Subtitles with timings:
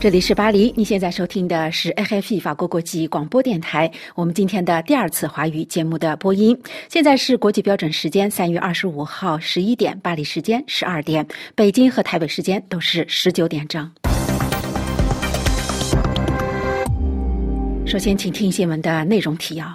[0.00, 3.90] 这里是巴黎，你现在收听的是 AFP 法国国际广播电台。
[4.14, 13.92] 我们今天的第二次华语节目的播音，现在是国际标准时间三月二十五号十一点，巴黎时间十二点，北京和台北时间都是十九点整。
[17.84, 19.66] 首先，请听新闻的内容提要。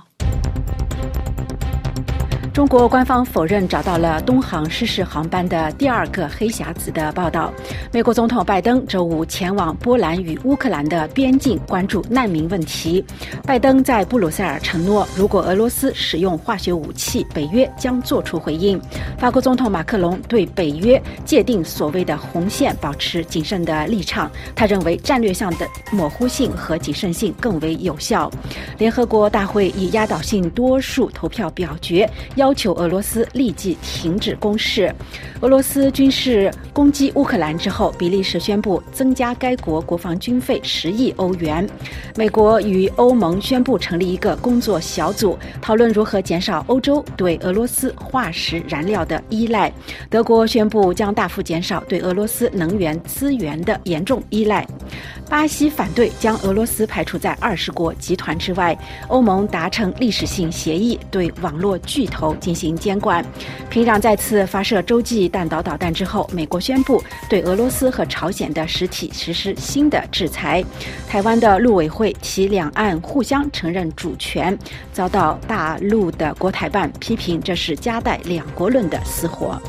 [2.55, 7.53] 中国官方否认找到了东航失事航班的第二个黑匣子的报道。
[7.91, 13.03] 美国总统拜登周五前往波兰与乌克兰的边境，关注难民问题。
[13.43, 18.79] 拜登在布鲁塞尔承诺，如果俄罗斯使用化学武器，北约将作出回应。
[19.19, 28.31] 法国总统马克龙对北约界定所谓的红线保持谨慎的立场，他认为战略上的模糊性和谨慎性更为有效。
[28.77, 32.44] 联合国大会以压倒性多数投票表决要。
[32.45, 34.93] 要求俄罗斯立即停止攻势。
[35.41, 41.67] 俄罗斯军事攻击乌克兰之后，比利时宣布增加该国国防军费十亿欧元。
[42.15, 49.73] 美国与欧盟宣布成立一个工作小组，讨论如何减少欧洲对俄罗斯化石燃料的依赖。
[50.07, 54.63] 德国宣布将大幅减少对俄罗斯能源资源的严重依赖。
[55.27, 58.77] 巴西反对将俄罗斯排除在二十国集团之外。
[59.07, 62.34] 欧盟达成历史性协议，对网络巨头。
[62.35, 63.25] 进行监管。
[63.69, 70.63] 平壤再次发射洲际弹道导弹之后，美国宣布对俄罗斯和朝鲜的实体实施新的制裁。
[71.07, 74.57] 台湾的陆委会提两岸互相承认主权，
[74.93, 79.61] 遭到大陆的国台办批评，这是夹带两国论的死活。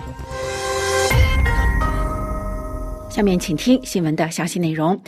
[3.08, 5.00] 下面请听新闻的详细内容。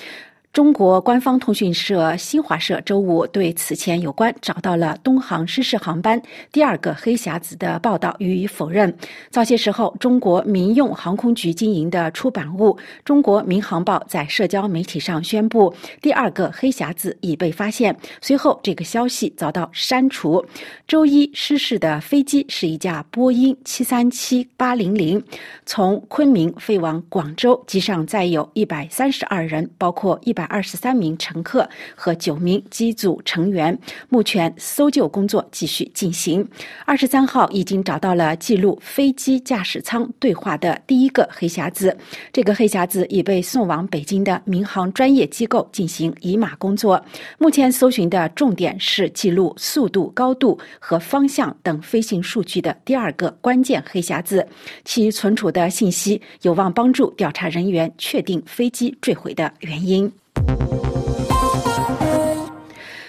[0.58, 6.20] 中国官方通讯社新华社周五对此前有关找到了东航失事航班
[6.50, 8.92] 第二个黑匣子的报道予以否认。
[9.30, 12.72] 早些时候，中国民用航空局经营的出版物
[13.04, 17.96] 《中国民航报》在社交媒体上宣布，第二个黑匣子已被发现。
[18.20, 20.44] 随后，这个消息遭到删除。
[20.88, 25.22] 周一失事的飞机是一架波音737-800，
[25.64, 30.34] 从昆明飞往广州，机上载有一百三十二人，包括一。
[30.38, 33.78] 百二十三名乘客和九名机组成员，
[34.08, 36.46] 目前搜救工作继续进行。
[36.84, 41.96] 二十三号已经找到了记录飞机驾驶舱对话的第一个黑匣子，
[42.32, 47.02] 这个黑匣子已被送往北京的民航专业机构进行移码工作。
[47.38, 54.46] 目前搜寻的重点是记录速度、高度和方向等飞行数据的第二个关键黑匣子，
[54.84, 60.10] 其存储的信息有望帮助调查人员确定飞机坠毁的原因。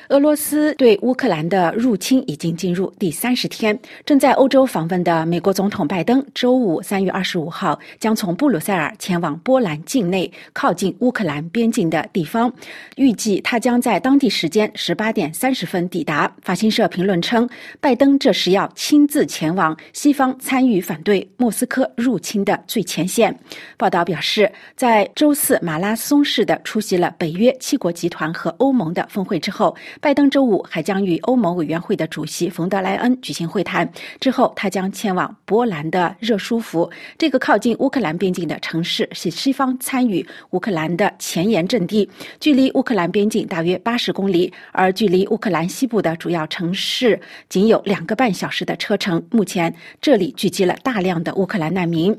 [0.09, 3.79] 俄罗斯对乌克兰的入侵已经进入第三十天。
[4.03, 12.51] 正在欧洲访问的美国总统拜登，周五三月二十五号将从布鲁塞尔前往波兰境内靠近乌克兰边境的地方，
[12.95, 16.31] 预计他将在当地时间十八点三十分抵达。
[16.41, 17.47] 法新社评论称，
[17.79, 23.37] 拜登这时要亲自前往西方参与反对莫斯科入侵的最前线。
[23.77, 29.75] 报道表示，在周四马拉松式的出席了北约七国集团和欧盟的峰会之后。
[30.01, 33.89] 拜登周五还将与欧盟委员会的主席冯德莱恩举行会谈，
[34.21, 49.21] 之后他将前往波兰的热舒夫，这个靠近乌克兰边境的城市是西方参与乌克兰的前沿阵地，距离乌克兰边境大约八十公里，而距离乌克兰西部的主要城市仅有两个半小时的车程。
[49.31, 52.17] 目前这里聚集了大量的乌克兰难民。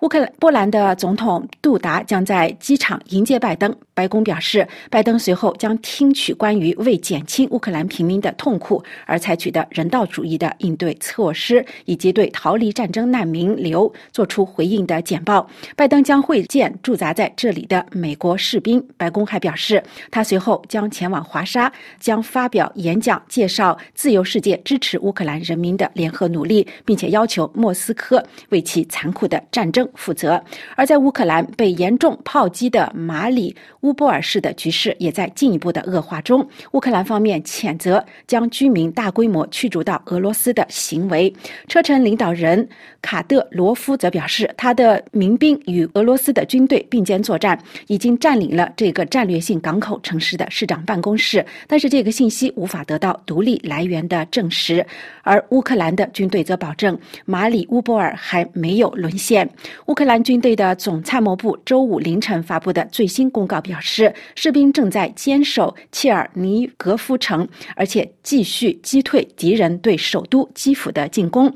[0.00, 3.74] 乌克兰波兰的总统杜达将在机场迎接拜登。
[4.02, 15.48] 白宫表示，拜登随后将听取关于为减轻乌克兰平民的痛苦而采取的人道主义的应对措施，以及对逃离战争难民流做出回应的简报。
[15.76, 18.84] 拜登将会见驻扎在这里的美国士兵。
[18.96, 19.80] 白宫还表示，
[20.10, 30.42] 他随后将前往华沙，将发表演讲，介绍自由世界支持乌克兰人民的联合努力，并且要求莫斯科为其残酷的战争负责。
[30.74, 33.54] 而在乌克兰被严重炮击的马里。
[33.82, 36.46] 乌波尔市的局势也在进一步的恶化中。
[36.72, 41.32] 乌克兰方面谴责将居民大规模驱逐到俄罗斯的行为。
[41.68, 42.68] 车臣领导人
[43.00, 51.44] 卡德罗夫则表示，他的民兵与俄罗斯的军队并肩作战，已经占领了这个战略性港口城市的市长办公室。
[51.66, 54.84] 但是这个信息无法得到独立来源的证实。
[55.22, 59.48] 而乌克兰的军队则保证马里乌波尔还没有沦陷。
[59.86, 63.71] 乌克兰军队的总参谋部周五凌晨发布的最新公告表。
[63.72, 71.50] 表示，士兵正在坚守切尔尼格夫城，而且继续击退敌人对首都基辅的进攻。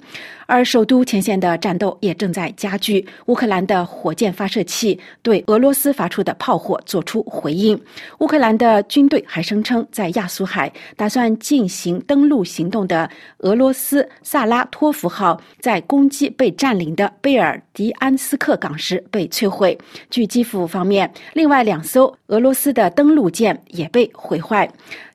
[0.46, 3.06] 而首都前线的战斗也正在加剧。
[3.26, 7.78] 乌克兰的火箭发射器对俄罗斯发出的炮火作出回应。
[8.18, 13.08] 乌克兰的军队还声称，在亚速海打算进行登陆行动的
[13.38, 19.76] 俄罗斯萨拉托夫号在攻击被占领的贝尔迪安斯克港时被摧毁。
[20.10, 24.68] 据基辅方面，另外两艘俄罗斯的登陆舰也被毁坏。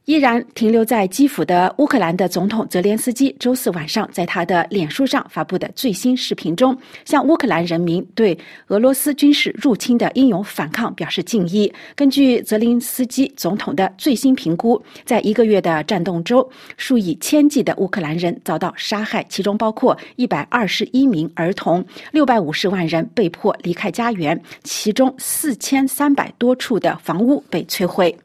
[0.05, 6.75] 依然停留在基辅的乌克兰的总统泽连斯基周四晚上在他的脸书上发布的最新视频中，
[7.05, 8.35] 向乌克兰人民对
[8.67, 11.71] 俄罗斯军事入侵的英勇反抗表示敬意。
[11.95, 16.45] 根据泽连斯基总统的最新评估，在一个月的战斗中，
[16.77, 28.17] 数以千计的乌克兰人遭到杀害，其中包括一百二十一名儿童，六百五十万人被迫离开家园，其中四千三百多处的房屋被摧毁。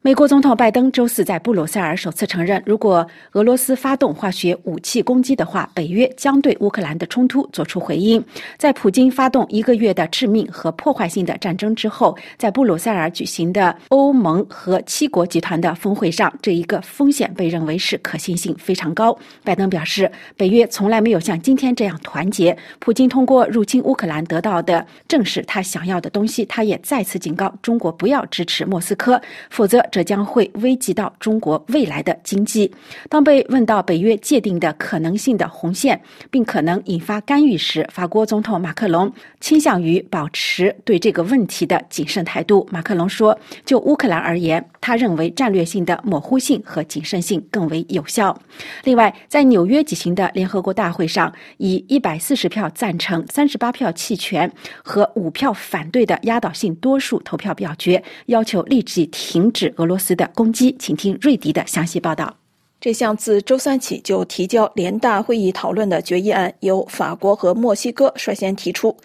[0.00, 8.24] 美国总统拜登周四在布鲁塞尔首次承认，如果俄罗斯发动化学武器攻击的话，北约将对乌克兰的冲突作出回应。
[8.56, 19.18] 在普京发动一个月的致命和破坏性的战争之后，在布鲁塞尔举行的欧盟和七国集团的峰会上，这一个风险被认为是可信性非常高。
[19.42, 22.56] 拜登表示，北约从来没有像今天这样团结。
[22.78, 26.44] 普京通过入侵乌克兰得到的正是他想要的东西。
[26.44, 29.20] 他也再次警告中国不要支持莫斯科，
[29.50, 29.84] 否则。
[29.90, 32.70] 这将会危及到中国未来的经济。
[33.08, 36.00] 当被问到北约界定的可能性的红线，
[36.30, 42.66] 并可能引发干预时，法国总统马克龙倾向于保持对这个问题的谨慎态度。
[42.70, 48.38] 马克龙说：“就乌克兰而言，他认为战略性的模糊性和谨慎性更为有效。”
[48.84, 54.50] 另外，在纽约举行的联合国大会上，以一百四十票赞成、三十八票弃权
[54.82, 59.72] 和五票反对的压倒性多数投票表决，要求立即停止。
[59.78, 62.36] 俄罗斯的攻击，请听瑞迪的详细报道。
[62.80, 68.96] 这项自周三起就提交联大会议讨论的决议案，由法国和墨西哥率先提出。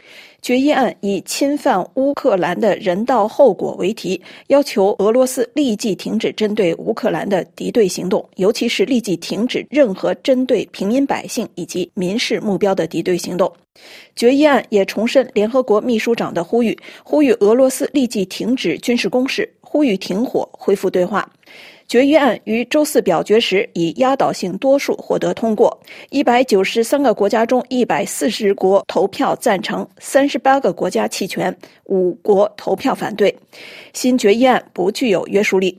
[0.43, 13.51] 决议案以侵犯乌克兰的人道后果为题，要求俄罗斯立即停止针对乌克兰的敌对行动，尤其是立即停止任何针对平民百姓以及民事目标的敌对行动。
[14.15, 19.51] 决议案也重申联合国秘书长的呼吁，呼吁俄罗斯立即停止军事攻势。
[19.73, 21.27] 呼吁停火、恢复对话。
[21.87, 25.75] 决议案于周四表决时以压倒性多数获得通过，
[26.11, 31.55] 一百九十三个国家中，一百四十国投票赞成，三十八个国家弃权，
[31.85, 33.35] 五国投票反对。
[33.93, 35.75] 新决议案不具有约束力。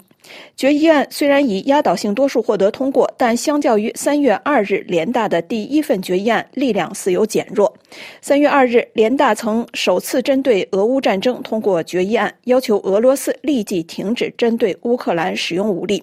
[0.57, 7.73] 决议案虽然以压倒性多数获得通过，但相较于三月二日联大的第一份决议案，力量似有减弱。
[8.21, 16.03] 三月二日，联大曾首次针对俄乌战争通过决议案，要求俄罗斯立即停止针对乌克兰使用武力，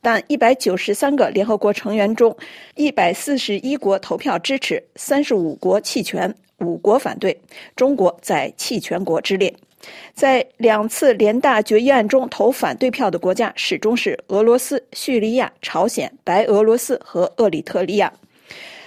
[0.00, 2.34] 但一百九十三个联合国成员中，
[2.76, 7.38] 一百四十一国投票支持，三十五国弃权，五国反对，
[7.76, 9.52] 中国在弃权国之列。
[10.14, 18.12] 在两次联大决议案中投反对票的国家始终是俄罗斯、叙利亚、朝鲜、白俄罗斯和厄立特里亚。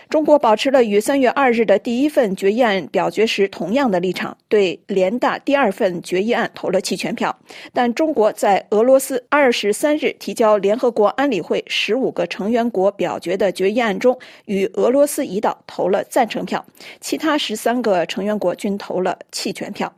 [0.10, 7.38] 中国保持了与三月二日的第一份决议案表决时同样的立场，对联大第二份决议案投了弃权票。
[7.74, 16.66] 但中国在俄罗斯二十三日提交联合国安理会十五个成员国表决的决议案中，与俄罗斯一道投了赞成票，
[17.02, 19.94] 其他十三个成员国均投了弃权票。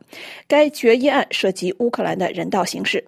[0.48, 3.04] 该决议案涉及乌克兰的人道形势。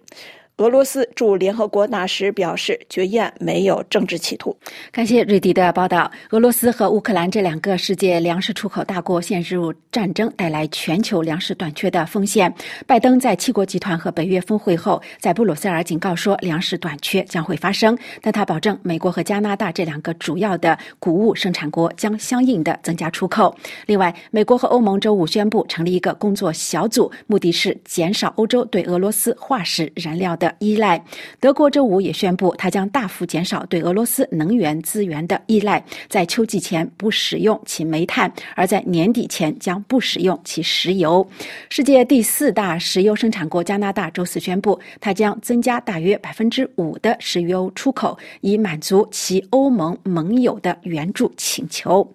[0.57, 4.55] 俄罗斯驻联合国大使表示，决议案没有政治企图。
[4.91, 6.09] 感谢瑞迪的报道。
[6.29, 12.53] 俄罗斯和乌克兰这两个世界粮食出口大国陷入战争，带来全球粮食短缺的风险。
[12.85, 23.55] 拜登在七国集团和北约峰会后，在布鲁塞尔警告说，粮食短缺将会发生，但他保证美国和加拿大这两个主要的谷物生产国将相应的增加出口。
[23.87, 30.42] 另外，美国和欧盟周五宣布成立一个工作小组，目的是减少欧洲对俄罗斯化石燃料的。
[30.43, 31.01] 的依赖，
[31.39, 41.25] 德国周五也宣布，它将大幅减少对俄罗斯能源资源的依赖，在秋季前不使用其煤炭，而在年底前将不使用其石油。
[41.69, 52.05] 世界第四大石油生产国加拿大周四宣布，它将增加大约百分之五的石油出口，以满足其欧盟盟友的援助请求。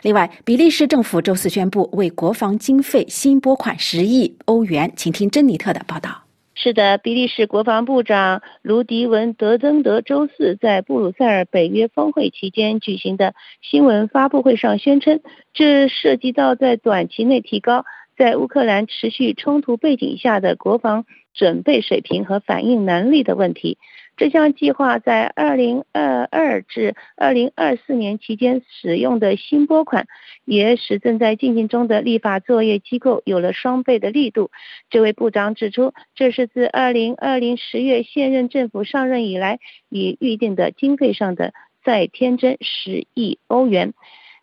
[0.00, 4.90] 另外，比利时政府周四宣布为国防经费新拨款十亿欧元。
[4.96, 6.25] 请听珍妮特的报道。
[6.58, 15.20] 是的，比利时国防部长卢迪文德登德周四在布鲁塞尔北约峰会期间举行的新闻发布会上宣称，
[15.52, 17.84] 这涉及到在短期内提高
[18.16, 23.76] 在乌克兰持续冲突背景下的国防准备水平和反应能力的问题。
[24.16, 30.06] 这项计划在二零二二至二零二四年期间使用的新拨款，
[30.46, 34.50] 也使正在进行中的立法作业机构有了双倍的力度。
[34.88, 39.58] 这位部长指出，这是自二零二零十月现任政府上任以来，
[39.90, 41.52] 已预定的经费上的
[41.84, 43.92] 再添增十亿欧元。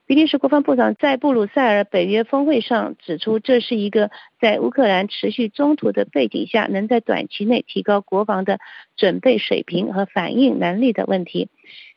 [0.05, 8.59] 比利时国防部长在布鲁塞尔北约峰会上指出，这是一个在乌克兰持续中途的背景下，能在短期内提高国防的
[8.97, 11.47] 准备水平和反应能力的问题。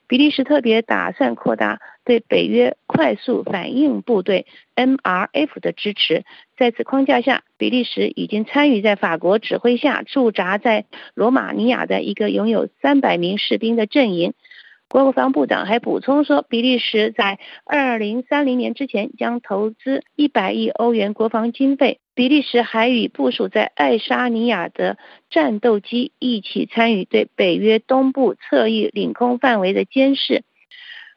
[0.09, 4.47] 比利时特别打算扩大对北约快速反应部队
[4.77, 6.25] （MRF） 的支持。
[6.57, 10.85] 在此框架下，比利时已经参与在法国指挥下驻扎在
[11.15, 14.35] 罗马尼亚的一个拥有三百名士兵的阵营。
[14.89, 22.01] 国防部长还补充说，比利时在二零三零年之前将投资一百亿欧元国防经费。
[22.15, 24.97] 比利时还与部署在爱沙尼亚的
[25.29, 30.43] 战斗机一起参与对北约东部侧翼领空范围的监视。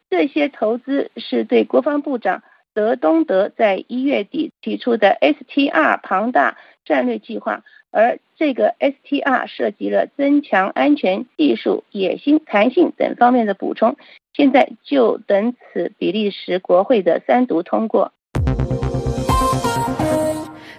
[0.10, 7.64] 这些投资是对国防部长德东德在一月底提出的 STR 庞大战略计划。
[7.92, 13.98] 而这个 STR 涉及了增强安全技术、野心、弹性等方面的补充，
[14.36, 18.12] 现在就等此比利时国会的三读通过。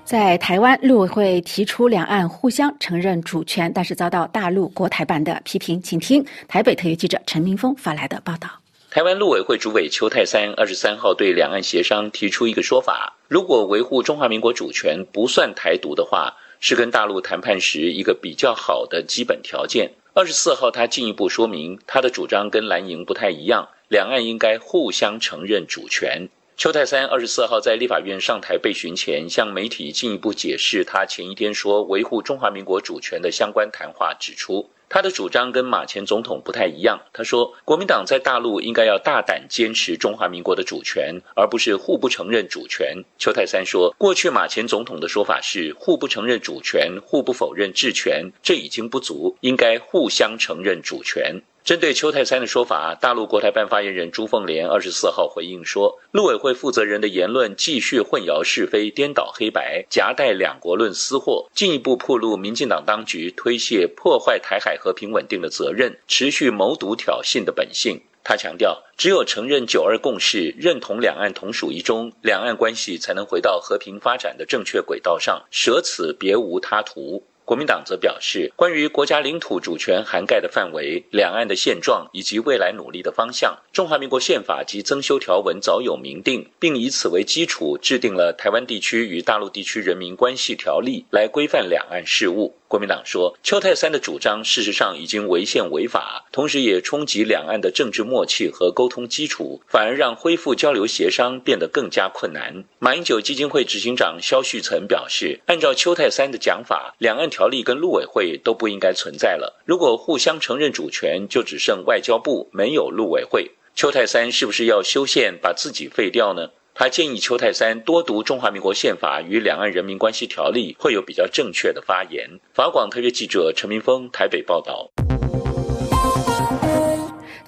[0.05, 8.49] 在台湾陆委会提出两岸互相承认主权，但是遭到大陆国台办的批评，请听台北特约记者陈明峰发来的报道。
[8.89, 16.37] 台湾陆委会主委邱泰三二十三号对两岸协商提出一个说法：如果维护中华民国主权不算台独的话。
[16.61, 19.91] 是跟大陆谈判时一个比较好的基本条件。
[20.13, 26.29] 二十四号，他进一步说明他的主张跟蓝营不太一样，两岸应该互相承认主权。
[26.57, 34.69] 邱泰三二十四号在立法院上台被询前，向媒体进一步解释他前一天说维护中华民国主权的相关谈话，指出。
[34.91, 37.01] 他的主张跟马前总统不太一样。
[37.13, 43.05] 他说，国民党在大陆应该要大胆坚持中华民国的主权，而不是互不承认主权。
[43.17, 51.41] 邱泰三说，过去马前总统的说法是互不承认主权，互不否认治权，这已经不足，应该互相承认主权。
[51.63, 68.01] 针对邱泰三的说法，大陆国台办发言人朱凤莲二十四号回应说，陆委会负责人的言论继续混淆是非、颠倒黑白、夹带两国论私货，进一步暴露民进党当局推卸破坏台海和平稳定的责任，持续谋独挑衅的本性。
[68.23, 77.25] 他强调，只有承认九二共识，认同两岸同属一中，两岸关系才能回到和平发展的正确轨道上，舍此别无他途。
[77.51, 92.55] 国民党则表示，关于国家领土主权涵盖的范围、两岸的现状以及未来努力的方向，中华民国宪法及增修条文早有明定，并以此为基础制定了《台湾地区与大陆地区人民关系条例》来规范两岸事务。
[92.71, 102.63] 国民党说，邱泰三的主张事实上已经违宪违法，同时也冲击两岸的政治默契和沟通基础，反而让恢复交流协商变得更加困难。
[102.79, 109.61] 马英九基金会执行长肖旭岑表示，按照邱泰三的讲法，两岸条例跟陆委会都不应该存在了。
[109.65, 113.51] 如果互相承认主权，就只剩外交部，没有陆委会。
[113.75, 116.51] 邱泰三是不是要修宪，把自己废掉呢？
[116.81, 122.27] 他建议邱泰三多读《中华民国宪法与两岸人民关系条例》，会有比较正确的发言。
[122.55, 125.10] 法广特约记者陈明峰台北报道。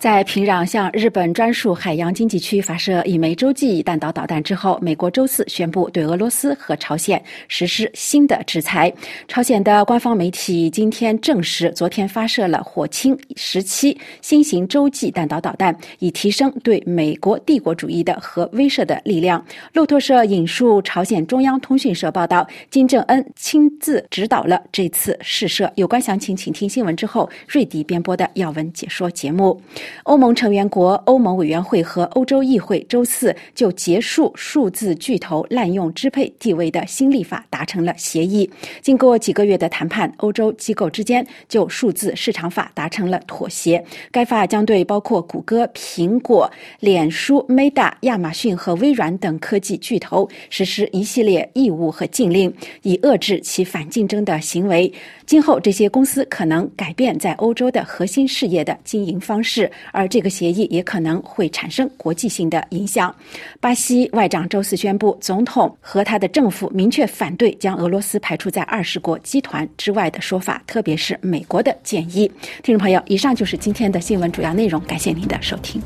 [0.02, 8.92] 在平壤向日本专属海洋经济区发射一枚洲际弹道导弹之后，美国周四宣布对俄罗斯和朝鲜实施新的制裁。
[9.28, 19.40] 朝鲜的官方媒体今天证实，昨天发射了火星十七新型洲际弹道导弹，以提升对美国帝国主义的核威慑的力量。
[19.72, 25.72] 路透社引述朝鲜中央通讯社报道，金正恩亲自指导了这次试射。
[25.76, 29.62] 有关详情，请听新闻之后瑞迪编播的要闻解说节目。
[30.04, 38.48] 欧盟成员国欧盟委员会和欧洲议会周四就结束数字巨头滥用支配地位的新立法达成了协议。
[38.80, 43.82] 经过几个月的谈判，欧洲机构之间就数字市场法达成了妥协。
[44.10, 54.92] 该法将对包括谷歌、苹果、脸书、Meta、亚马逊和微软等科技巨头实施一系列义务和禁令，以遏制其反竞争的行为。
[55.24, 63.14] 今后，这些公司可能改变在欧洲的核心事业的经营方式，而这个协议也可能会产生国际性的影响。
[63.60, 72.30] 巴西外长周四宣布，总统和他的政府明确反对将俄罗斯排除在二十国集团之外的说法，特别是美国的建议。
[72.62, 75.80] 听众朋友，以上就是今天的新闻主要内容，感谢您的收听。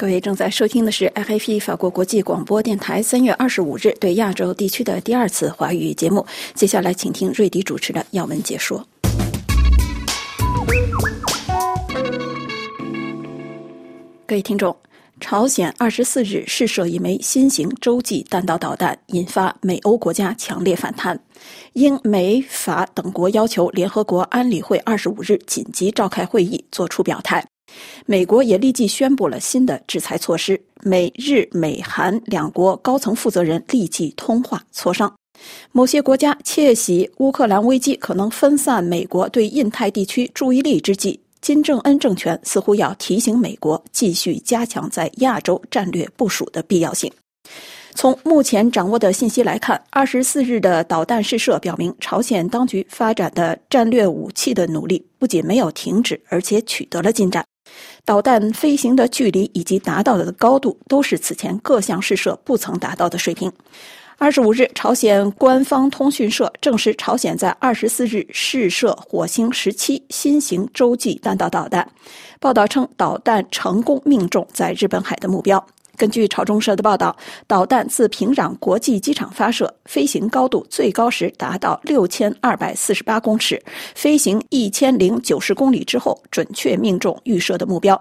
[0.00, 6.24] 各位正在收听的是 FIP 法国国际广播电台三月二十五日对亚洲地区的第二次华语节目。
[6.54, 8.82] 接下来，请听瑞迪主持的要闻解说。
[14.26, 14.74] 各位听众，
[15.20, 21.20] 朝鲜二十四日试射一枚新型洲际弹道导弹，引发美欧国家强烈反弹。
[21.74, 27.49] 英美法等国要求联合国安理会二十五日紧急召开会议，作出表态。
[28.06, 35.12] 美国也立即宣布了新的制裁措施，美日美韩两国高层负责人立即通话磋商。
[35.72, 47.10] 某些国家窃喜乌克兰危机可能分散美国对印太地区注意力之际，金正恩政权似乎要提醒美国继续加强在亚洲战略部署的必要性。
[47.94, 57.44] 从目前掌握的信息来看，二十四日的导弹试射表明，朝鲜当局发展的战略武器的努力不仅没有停止，而且取得了进展。
[58.04, 63.50] 导弹飞行的距离以及达到的高度都是此前各项试射不曾达到的水平。
[64.16, 71.88] 二十五日，朝鲜官方通讯社证实，朝鲜在二十四日试射火星十七新型洲际弹道导弹。
[72.38, 75.66] 报道称，导弹成功命中在日本海的目标。
[76.00, 77.14] 根据朝中社的报道，
[77.46, 83.62] 导弹自平壤国际机场发射，飞行高度最高时达到六千二百四十八公尺，
[83.94, 88.00] 飞行一千零九十公里之后，准确命中预设的目标。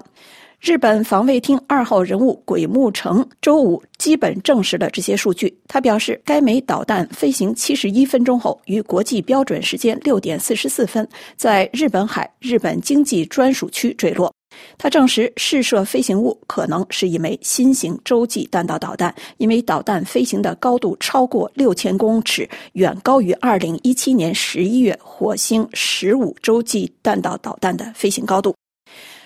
[0.62, 5.58] 日本防卫厅二号人物鬼木城周五基本证实了这些数据。
[5.68, 14.34] 他表示，该枚导弹飞行七十一分钟后，于国际标准时间六点四十四分，在日本海日本经济专属区坠落。
[14.78, 28.56] 他证实，试射飞行物可能是一枚新型洲际弹道导弹，因为导弹飞行的高度超过六千公尺，远高于二零一七年十一月火星十五洲际弹道导弹的飞行高度。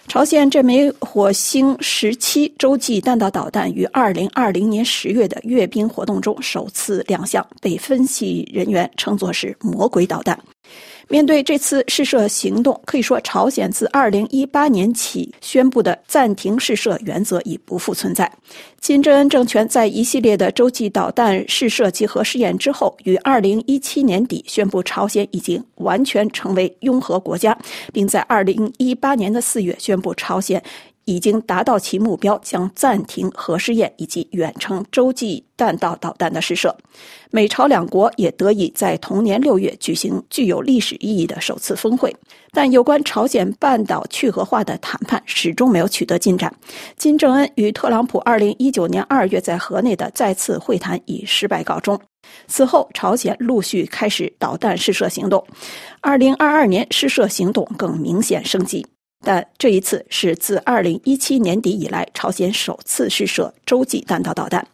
[0.05, 10.37] 朝鲜这枚火星十七洲际弹道导弹于二零二零年十月的阅兵活动中首次亮相，被分析人员称作是“魔鬼导弹”。
[11.13, 18.31] 面对这次试射行动，可以说朝鲜自2018年起宣布的暂停试射原则已不复存在。
[18.81, 27.55] 金正恩政权在一系列的洲际导弹试射集合试验之后，于2017年底宣布朝鲜已经完全成为拥核国家，
[27.93, 30.59] 并在2018年的四月宣布朝鲜。
[31.05, 36.75] 已经达到其目标，将暂停核试验以及远程洲际弹道导弹的试射。
[37.31, 42.15] 美朝两国也得以在同年六月举行具有历史意义的首次峰会，
[42.51, 46.53] 但有关朝鲜半岛去核化的谈判始终没有取得进展。
[46.95, 51.99] 金正恩与特朗普二零一九年二月在河内的再次会谈以失败告终。
[52.47, 55.45] 此后，朝鲜陆续开始导弹试射行动，
[55.99, 58.85] 二零二二年试射行动更明显升级。
[59.23, 64.67] 但这一次是自2017年底以来，朝鲜首次试射洲际弹道导弹。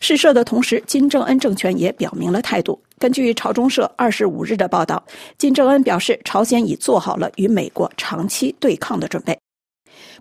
[0.00, 2.80] 试射的同时，金正恩政权也表明了态度。
[2.98, 5.02] 根据朝中社25日的报道，
[5.38, 9.38] 金正恩表示，朝鲜已做好了与美国长期对抗的准备。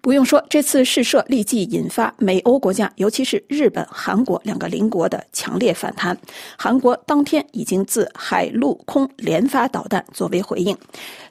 [0.02, 6.18] 不用说，这次试射立即引发美欧国家，尤其是日本、韩国两个邻国的强烈反弹。
[6.58, 10.76] 韩国当天已经自海陆空连发导弹作为回应。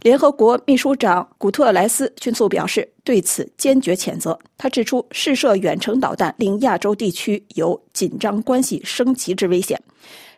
[0.03, 4.39] 联合国秘书长古特莱斯迅速表示对此坚决谴责。
[4.57, 9.81] 他指出，试射远程导弹令亚洲地区有紧张关系升级之危险。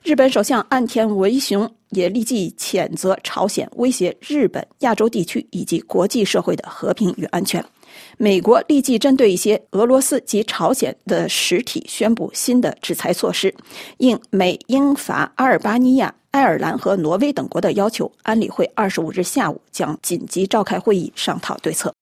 [0.02, 7.62] 日本首相岸田文雄也立即谴责朝鲜威胁日本、亚洲地区以及国际社会的和平与安全。
[8.18, 13.54] 美国立即针对一些俄罗斯及朝鲜的实体宣布新的制裁措施，
[13.98, 21.92] 应美、英、法、阿尔巴尼亚、爱尔兰和挪威等国的要求，安理会二十五日下午将紧急召开会议商讨对策。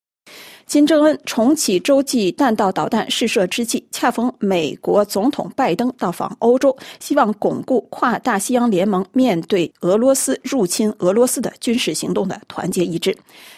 [0.71, 13.13] 金正恩重启洲际弹道导弹试射之际，恰逢美国总统拜登到访欧洲，希望巩固跨大西洋联盟面对俄罗斯入侵俄罗斯的军事行动的团结一致。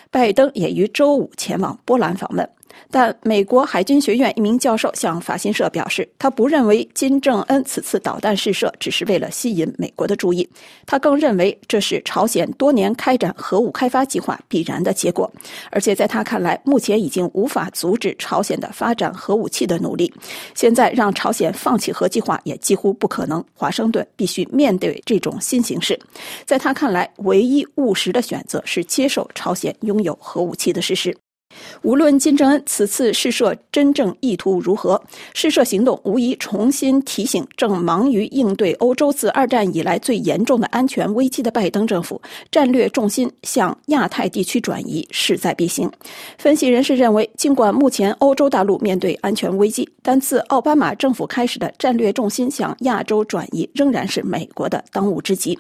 [0.10, 2.50] 拜登也于周五前往波兰访问。
[2.92, 10.48] 但美国海军学院一名教授向法新社表示，他不认为金正恩此次导弹试射只是为了吸引美国的注意，
[10.86, 15.32] 他更认为这是朝鲜多年开展核武开发计划必然的结果。
[15.72, 20.14] 而且在他看来，目前已经无法阻止朝鲜的发展核武器的努力，
[20.56, 23.44] 现在让朝鲜放弃核计划也几乎不可能。
[23.54, 26.00] 华盛顿必须面对这种新形势。
[26.46, 31.16] 在他看来，唯一务实的选择是接受朝鲜拥有核武器的事实。
[31.82, 35.02] 无论金正恩此次试射真正意图如何，
[35.34, 45.92] 试射行动无疑重新提醒正忙于应对欧洲自二战以来最严重的安全危机的拜登政府，战略重心向亚太地区转移势在必行。
[46.38, 55.58] 分析人士认为，尽管目前欧洲大陆面对安全危机，但自奥巴马政府开始的战略重心向亚洲转移仍然是美国的当务之急。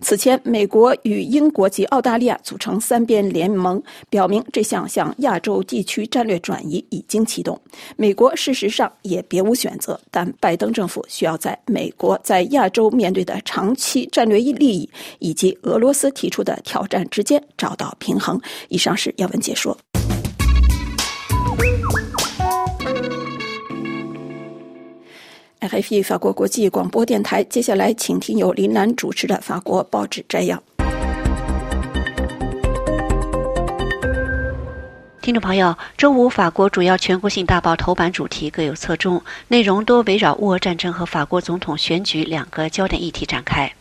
[0.00, 7.60] 此前，美国与英国及澳大利亚组成三边联盟，表明这项向亚亚洲地区战略转移已经启动。
[7.96, 18.40] 美国事实上也别无选择，但拜登政府需要在美国在亚洲面对的长期战略利益以及俄罗斯提出的挑战之间找到平衡。
[18.68, 19.76] 以上是要闻解说。
[25.60, 30.62] RFI 法国国际广播电台，接下来请听由林兰主持的法国报纸摘要。
[35.26, 43.74] 听众朋友，周五法国主要全国性大报头版主题各有侧重，内容多围绕乌俄战争和法国总统选举两个焦点议题展开。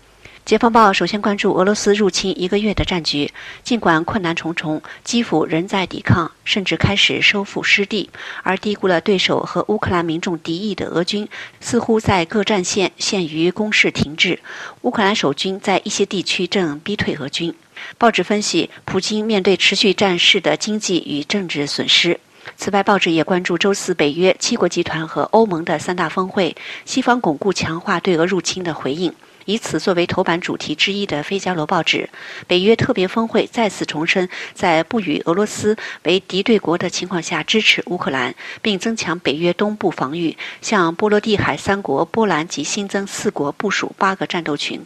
[0.43, 3.31] 解放报首先关注俄罗斯入侵一个月的战局，
[3.61, 8.09] 尽管困难重重，基辅仍在抵抗，甚至开始收复失地，
[8.41, 11.29] 而低估了对手和乌克兰民众敌意的俄军，
[11.59, 14.39] 似乎在各战线陷于攻势停滞。
[14.81, 17.53] 乌克兰守军在一些地区正逼退俄军。
[17.97, 22.19] 报纸分析，普京面对持续战事的经济与政治损失。
[22.55, 29.13] 此外，报纸也关注周四北约七国集团和欧盟的三大峰会，西方巩固强化对俄入侵的回应。
[29.45, 32.09] 以此作为头版主题之一的《费加罗报》纸，
[32.47, 38.33] 北约特别峰会再次重申，在不与俄罗斯为敌对国的情况下支持乌克兰，
[38.63, 44.81] 并增强北约东部防御，向波罗的海三国波兰及新增四国部署八个战斗群。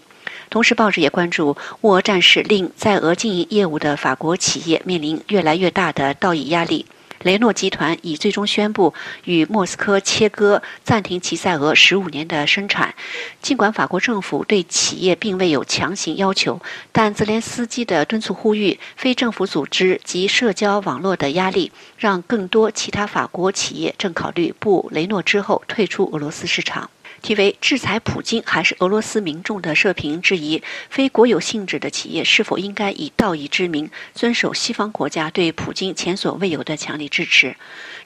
[0.50, 6.86] 同时，报纸也关注乌俄战事令在俄经营业务的法国企业面临越来越大的道义压力。
[7.24, 8.94] 雷诺集团已最终宣布
[9.26, 12.96] 与莫斯科切割，暂停其在俄十五年的生产。
[13.42, 16.62] 尽管法国政府对企业并未有强行要求，
[16.94, 26.90] 但泽连斯基的敦促呼吁、非政府组织及社交网络的压力，让更多其他法国企业正考虑步雷诺之后退出俄罗斯市场。
[27.22, 37.56] 题为“制裁普京还是俄罗斯民众”的社评质疑，非国有性质的企业是否应该以道义之名遵守西方国家对普京前所未有的强力支持？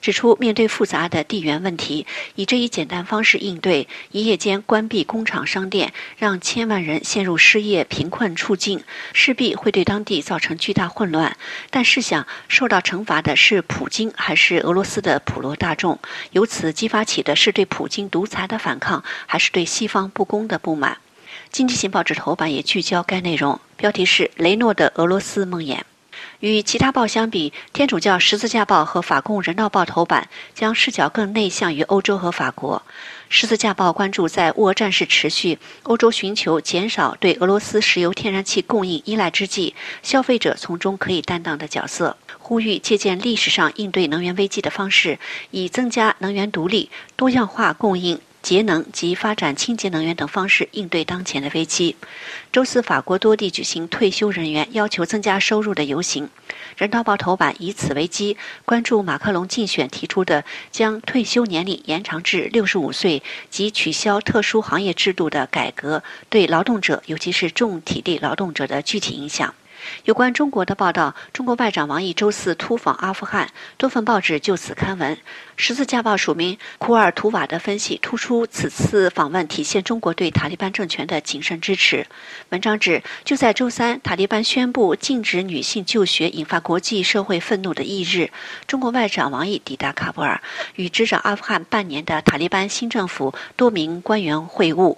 [0.02, 11.38] 指出，面对复杂的地缘问题，以这一简单方式应对，一夜间关闭工厂、商店，让千万人陷入失业、贫困处境，势必会对当地造成巨大混乱。
[11.70, 15.98] 但试想，受到惩罚的是普京还是俄罗斯的普罗大众？
[16.32, 20.98] 由此激发起的是对普京独裁的反抗，还是对西方不公的不满？
[21.52, 25.80] 经济型报纸头版也聚焦该内容，标题是“雷诺的俄罗斯梦魇”。
[26.40, 32.82] 与其他报相比，天主教十字架报和法共人道报头版将视角更内向于欧洲和法国。
[33.30, 45.20] 十字架报关注在乌俄战事持续、欧洲寻求减少对俄罗斯石油天然气供应依赖之际，消费者从中可以担当的角色，呼吁借鉴历史上应对能源危机的方式，
[45.52, 48.20] 以增加能源独立、多样化供应。
[48.44, 51.96] 节能及发展清洁能源等方式应对当前的危机。
[52.52, 56.30] 周四，法国多地举行退休人员要求增加收入的游行。
[56.78, 69.56] 人道报头版以此为基，关注马克龙竞选提出的将退休年龄延长至六十五岁及取消特殊行业制度的改革对劳动者，尤其是重体力劳动者的具体影响。
[70.06, 75.18] 有关中国的报道，中国外长王毅周四突访阿富汗，多份报纸就此刊文。
[75.56, 82.08] 十字架报署名库尔图瓦的分析突出，此次访问体现中国对塔利班政权的谨慎支持。
[82.50, 88.32] 文章指，就在周三，塔利班宣布禁止女性就学，引发国际社会愤怒的翌日，
[88.66, 90.42] 中国外长王毅抵达喀布尔，
[90.76, 94.98] 与执掌阿富汗半年的塔利班新政府多名官员会晤。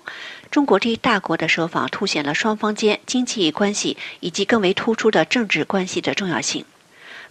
[0.56, 6.64] 中国这一大国的首访，凸显了双方间经济关系以及更为突出的政治关系的重要性。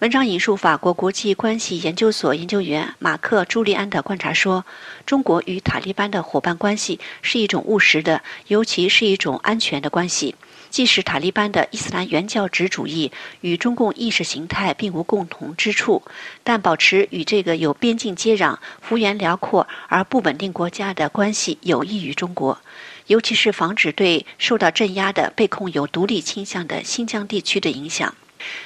[0.00, 4.66] 文章引述法国国际关系研究所研究员马克·朱利安的观察说
[5.06, 10.34] ：“中国与塔利班的伙伴关系是一种务实的，尤其是一种安全的关系。
[10.68, 13.10] 即使塔利班的伊斯兰原教旨主义
[13.40, 16.02] 与中共意识形态并无共同之处，
[16.42, 22.58] 但保持与这个有边境接壤、幅员辽阔而不稳定国家的关系有益于中国。”
[23.06, 28.14] 尤其是防止对受到镇压的被控有独立倾向的新疆地区的影响。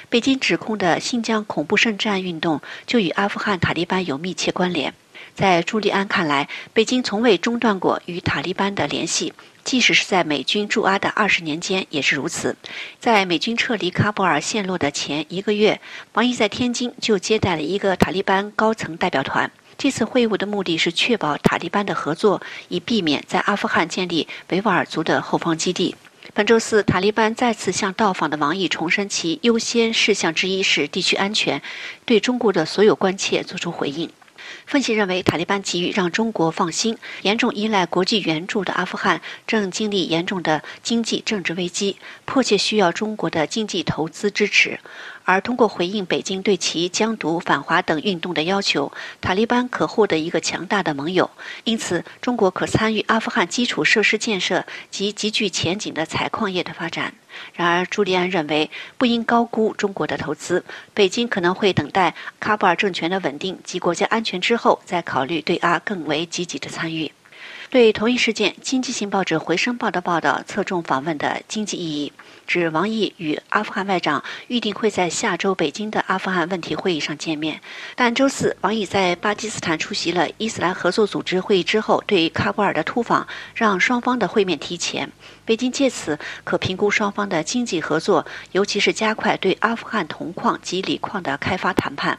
[0.09, 4.93] 北京指控的新疆恐怖圣战运动就与阿富汗塔利班有密切关联。
[5.35, 9.33] 在朱利安看来，北京从未中断过与塔利班的联系。
[9.63, 12.55] 即使是在美军驻阿的二十年间也是如此。
[12.99, 15.79] 在美军撤离喀布尔陷落的前一个月，
[16.13, 19.51] 王毅在天津就接待了一个塔利班高层代表团。
[19.79, 25.95] 这次会晤的目的是确保塔利班的合作，以避免在阿富汗建立维吾尔族的后方基地。
[26.33, 31.61] 本周四，塔利班再次向到访的王毅重申其优先事项之一是地区安全，
[32.03, 34.11] 对中国的所有关切作出回应。
[34.65, 44.79] 分析认为，塔利班急于让中国放心，严重依赖国际援助的阿富汗正经历严重的经济政治危机，迫切需要中国的经济投资支持。
[45.29, 51.29] 而通过回应北京对其疆独反华等运动的要求，塔利班可获得一个强大的盟友。
[51.65, 57.13] 因此，中国可参与阿富汗基础设施建设及极具前景的采矿业的发展。
[57.53, 60.65] 然而，朱利安认为不应高估中国的投资。
[60.95, 67.11] 北京可能会等待喀布尔政权的稳定及国家安全之后，再考虑对阿更为积极的参与。
[67.69, 72.11] 对同一事件，经济性报纸《回声报》的报道侧重访问的经济意义。
[72.47, 77.61] 指王毅与阿富汗外长预定会在下周北京的阿富汗问题会议上见面，
[77.95, 85.11] 但周四王毅在巴基斯坦出席了伊斯兰合作组织会议之后，对喀布尔的突访让双方的会面提前。
[85.45, 92.17] 北京借此可评估双方的经济合作，尤其是加快对阿富汗铜矿及锂矿的开发谈判。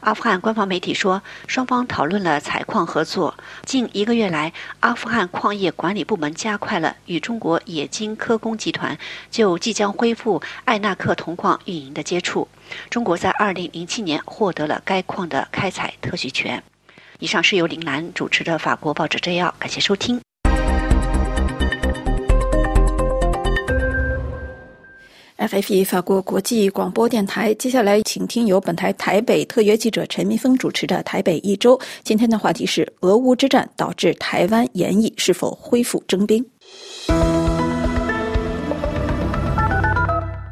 [0.00, 3.36] 阿富汗官方媒体说，双方讨论了采矿合作。
[3.64, 8.98] 近一个月来，阿富汗矿业管理部门加快了与中国冶金科工集团
[9.30, 12.48] 就即将恢复艾纳克铜矿运营的接触。
[12.88, 16.62] 中国在2007年获得了该矿的开采特许权。
[17.18, 20.20] 以上是由林兰主持的法国报纸摘要，感谢收听。
[25.40, 31.78] FFE 法国国际广播电台，接下来请听由本台台北特约记者陈明峰主持的《台北一周》。
[32.04, 36.44] 今天的话题是：俄乌之战导致台湾研议是否恢复征兵？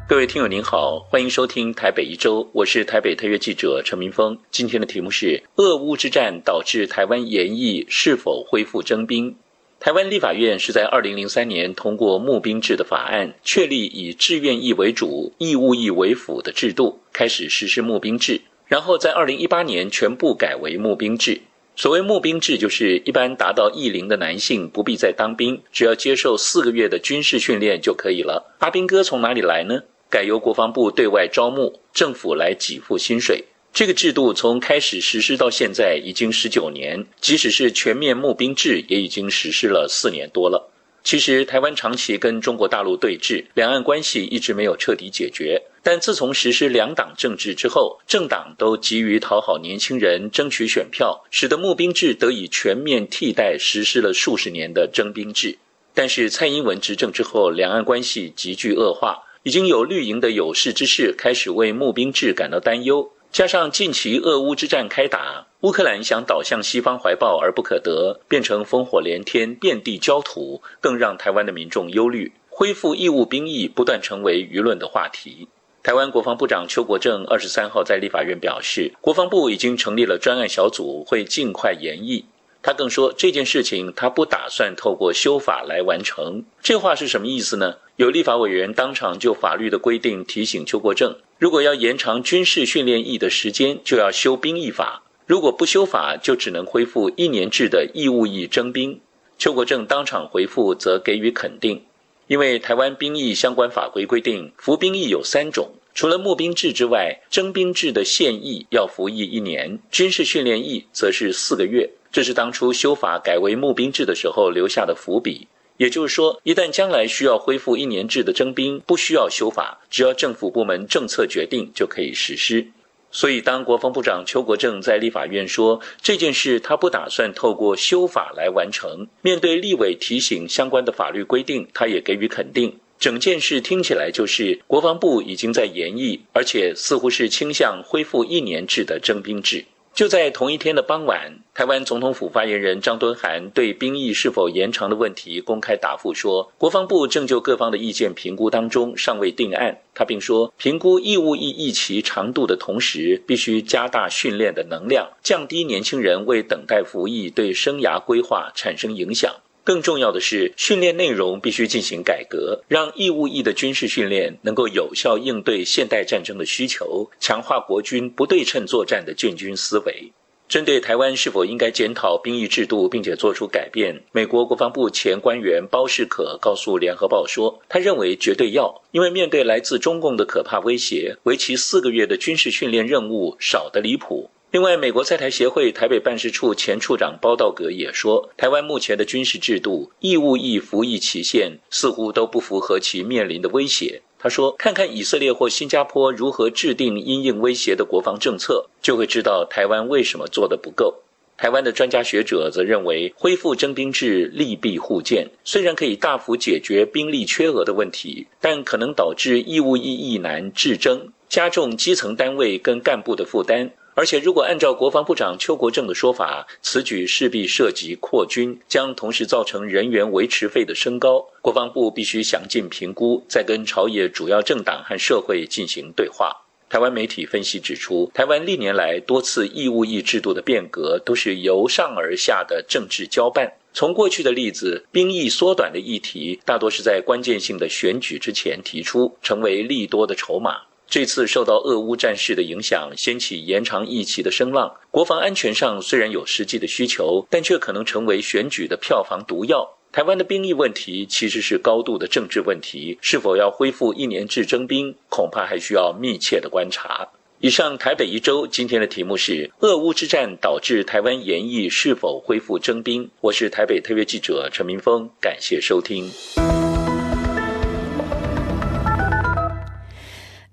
[0.07, 4.35] 各位听友您好，欢迎收听《台北一周》，我是台北特约记者陈明峰。
[4.49, 9.35] 今天的题目是：俄乌之战导致台湾研议是否恢复征兵？
[9.79, 18.41] 台湾立法院是在二零零三年通过募兵制的法案，确立以志愿役为主、义务役为辅的制度，开始实施募兵制。
[18.67, 21.39] 然后在二零一八年全部改为募兵制。
[21.77, 28.57] 所谓募兵制，就是一般达到役龄的男性不必再当兵，只要接受四个月的军事训练就可以了。
[28.59, 29.83] 阿兵哥从哪里来呢？
[30.09, 33.45] 改由国防部对外招募，政府来给付薪水。
[33.71, 40.69] 这个制度从开始实施到现在已经十九年，即使是全面募兵制，也已经实施了四年多了。
[41.01, 45.61] 其实，台湾长期跟中国大陆对峙，两岸关系一直没有彻底解决。
[45.81, 55.57] 但自从实施两党政治之后，政党都急于讨好年轻人，争取选票，使得募兵制得以全面替代实施了数十年的征兵制。
[55.93, 63.09] 但是，蔡英文执政之后，两岸关系急剧恶化，已经有绿营的有识之士开始为募兵制感到担忧。
[63.31, 72.31] 加上近期俄乌之战开打，乌克兰想倒向西方怀抱而不可得，变成烽火连天、遍地焦土，更让台湾的民众忧虑。
[72.49, 75.47] 恢复义务兵役不断成为舆论的话题。
[75.83, 82.25] 台湾国防部长邱国正二十三号在立法院表示，国防部已经成立了专案小组，会尽快研议。
[82.61, 86.43] 他更说，这件事情他不打算透过修法来完成。
[86.61, 87.75] 这话是什么意思呢？
[87.95, 91.15] 有立法委员当场就法律的规定提醒邱国正。
[91.37, 98.99] 如果要延长军事训练役的时间，就要修兵役法；如果不修法，就只能恢复一年制的义务役征兵。
[99.37, 101.81] 邱国正当场回复，则给予肯定，
[102.27, 111.89] 因为台湾兵役相关法规规定，服兵役有三种，除了募兵制之外，征兵制的现役要服役一年，军事训练役则是四个月。
[112.11, 115.47] 这是当初修法改为募兵制的时候留下的伏笔。
[115.77, 122.67] 也就是说，一旦将来需要恢复一年制的征兵，不需要修法，只要政府部门政策决定就可以实施。
[123.11, 132.77] 所以，当国防部长邱国正在立法院说这件事他不打算透过修法来完成，面对立委提醒相关的法律规定，他也给予肯定。
[132.99, 139.63] 整件事听起来就是国防部已经在研议，而且似乎是倾向恢复一年制的征兵制。
[139.99, 149.77] 就在同一天的傍晚，台湾总统府发言人张敦涵对兵役是否延长的问题公开答复说，国防部正就各方的意见评估当中，尚未定案。
[149.93, 159.35] 他并说，评估义务役役期长度的同时，必须加大训练的能量，降低年轻人为等待服役对生涯规划产生影响。
[159.69, 170.11] 更重要的是，训练内容必须进行改革，让义务役的军事训练能够有效应对现代战争的需求，强化国军不对称作战的建军思维。
[170.47, 184.31] 针对台湾是否应该检讨兵役制度并且做出改变，美国国防部前官员包士可告诉联合报说，他认为绝对要，因为面对来自中共的可怕威胁，为期四个月的军事训练任务少得离谱。
[184.51, 194.01] 另外，美国在台协会台北办事处前处长包道格也说，台湾目前的军事制度义务役服役期限似乎都不符合其面临的威胁。
[194.17, 200.95] 他说：“看看以色列或新加坡如何制定因应威胁的国防政策，就会知道台湾为什么做得不够。”
[201.37, 213.71] 台湾的专家学者则认为，恢复征兵制利弊互见，虽然可以大幅解决兵力缺额的问题，但可能导致义务役役难制征，加重基层单位跟干部的负担。
[213.99, 221.19] 而且，如果按照国防部长邱国正的说法，此举势必涉及扩军，将同时造成人员维持费的升高。
[221.41, 226.33] 国防部必须详尽评估，再跟朝野主要政党和社会进行对话。
[226.69, 233.51] 台湾媒体分析指出，台湾历年来多次义务役制度的变革，都是由上而下的政治交办。
[233.73, 240.61] 从过去的例子，兵役缩短的议题，大多是在关键性的选举之前提出，成为利多的筹码。
[240.89, 244.75] 这次受到俄乌战事的影响，掀起延长疫期的声浪。
[244.89, 249.77] 国防安全上虽然有实际的需求，但却可能成为选举的票房毒药。
[249.91, 257.07] 台湾的兵役问题其实是高度的政治问题，是否要恢复一年制征兵，恐怕还需要密切的观察。
[257.39, 263.07] 以上台北一周今天的题目是：俄乌之战导致台湾研议是否恢复征兵？
[263.21, 266.11] 我是台北特约记者陈明峰，感谢收听。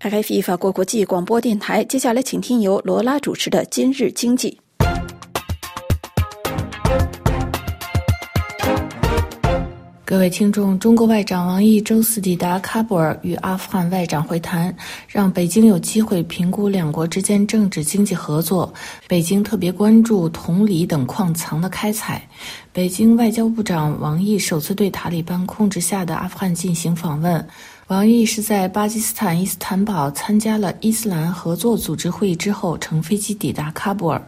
[0.06, 4.56] RFI 法国国际广播电台，接下来请听由罗拉主持的《今日经济》。
[10.04, 14.72] 各位听众，中国外长王毅周四抵达喀布尔与阿富汗外长会谈，
[15.08, 18.72] 让北京有机会评估两国之间政治经济合作。
[19.08, 22.22] 北京特别关注铜锂等矿藏的开采。
[22.72, 27.44] 北京外交部长王毅首次对塔利班控制下的阿富汗进行访问。
[27.88, 34.20] 王毅是在巴基斯坦伊斯坦堡参加了伊斯兰合作组织会议之后，乘飞机抵达喀布尔。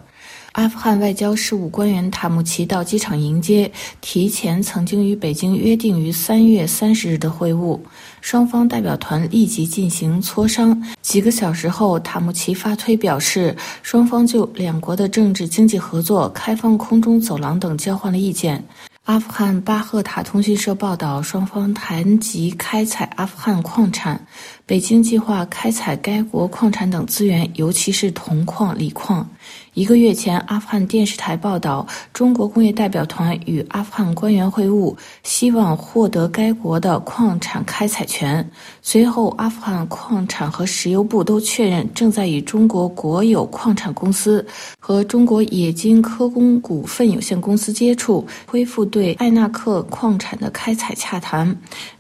[0.53, 7.81] 阿富汗外交事务官员塔木齐到机场迎接，提前曾经与北京约定于三月三十日的会晤。
[8.21, 10.81] 双方代表团立即进行磋商。
[11.03, 18.65] 几个小时后，塔木齐发推表示，双方就两国的政治经济合作、开放空中走廊等交换了意见。
[19.09, 24.27] 阿富汗巴赫塔通讯社报道，双方谈及开采阿富汗矿产，
[24.69, 29.27] 北京计划开采该国矿产等资源，尤其是铜矿、锂矿。
[29.73, 38.47] 一个月前，阿富汗电视台报道，中国工业代表团与阿富汗官员会晤，希望获得该国的矿产开采权。
[38.83, 44.47] 随后，阿富汗矿产和石油部都确认，正在与中国国有矿产公司
[44.79, 51.57] 和中国冶金科工股份有限公司接触，恢复对艾纳克矿产的开采洽谈。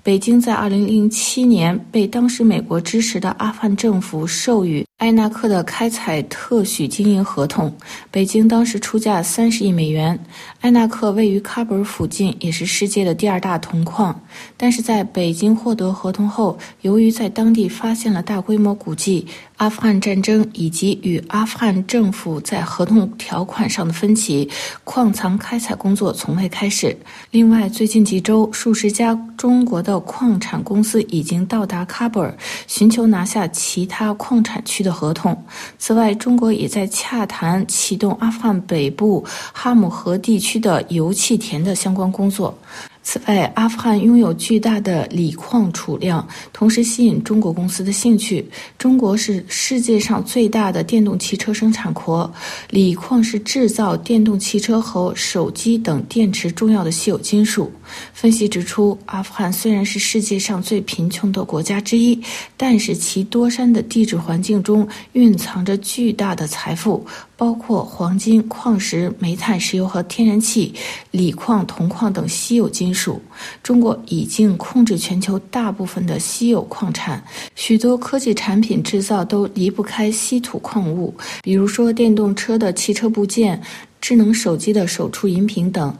[0.08, 7.72] 北京在2007年被当时美国支持的阿富汗政府授予艾纳克的开采特许经营合同，
[8.10, 10.18] 北京当时出价三十亿美元。
[10.60, 14.20] 艾纳克位于喀布尔附近，也是世界的第二大铜矿。
[14.56, 19.24] 但是在北京获得合同后，由于在当地发现了大规模古迹。
[19.58, 24.48] 阿富汗战争以及与阿富汗政府在合同条款上的分歧，
[24.84, 26.96] 矿藏开采工作从未开始。
[27.32, 32.32] 另外，最近几周，数十家中国的矿产公司已经到达喀布尔，
[32.68, 35.36] 寻求拿下其他矿产区的的合同。
[35.78, 39.22] 此外，中国也在洽谈启动阿富汗北部
[39.52, 42.56] 哈姆河地区的油气田的相关工作。
[43.02, 48.46] 此外，阿富汗拥有巨大的锂矿储量，同时吸引中国公司的兴趣。
[48.76, 52.30] 中国是世界上最大的电动汽车生产国，
[52.68, 57.72] 锂矿是制造电动汽车和手机等电池重要的稀有金属。
[58.12, 62.20] 分析指出，阿富汗虽然是世界上最贫穷的国家之一，
[62.56, 67.04] 但是其多山的地质环境中蕴藏着巨大的财富。
[67.36, 70.74] 包括黄金、矿石、煤炭、石油和天然气、
[71.12, 73.22] 锂矿、铜矿等稀有金属。
[73.62, 77.22] 中国已经控制全球大部分的稀有矿产，
[77.54, 83.62] 许多科技产品制造都离不开稀土矿物，比如说电动车的汽车部件、
[84.00, 85.96] 智能手机的手触饮品等。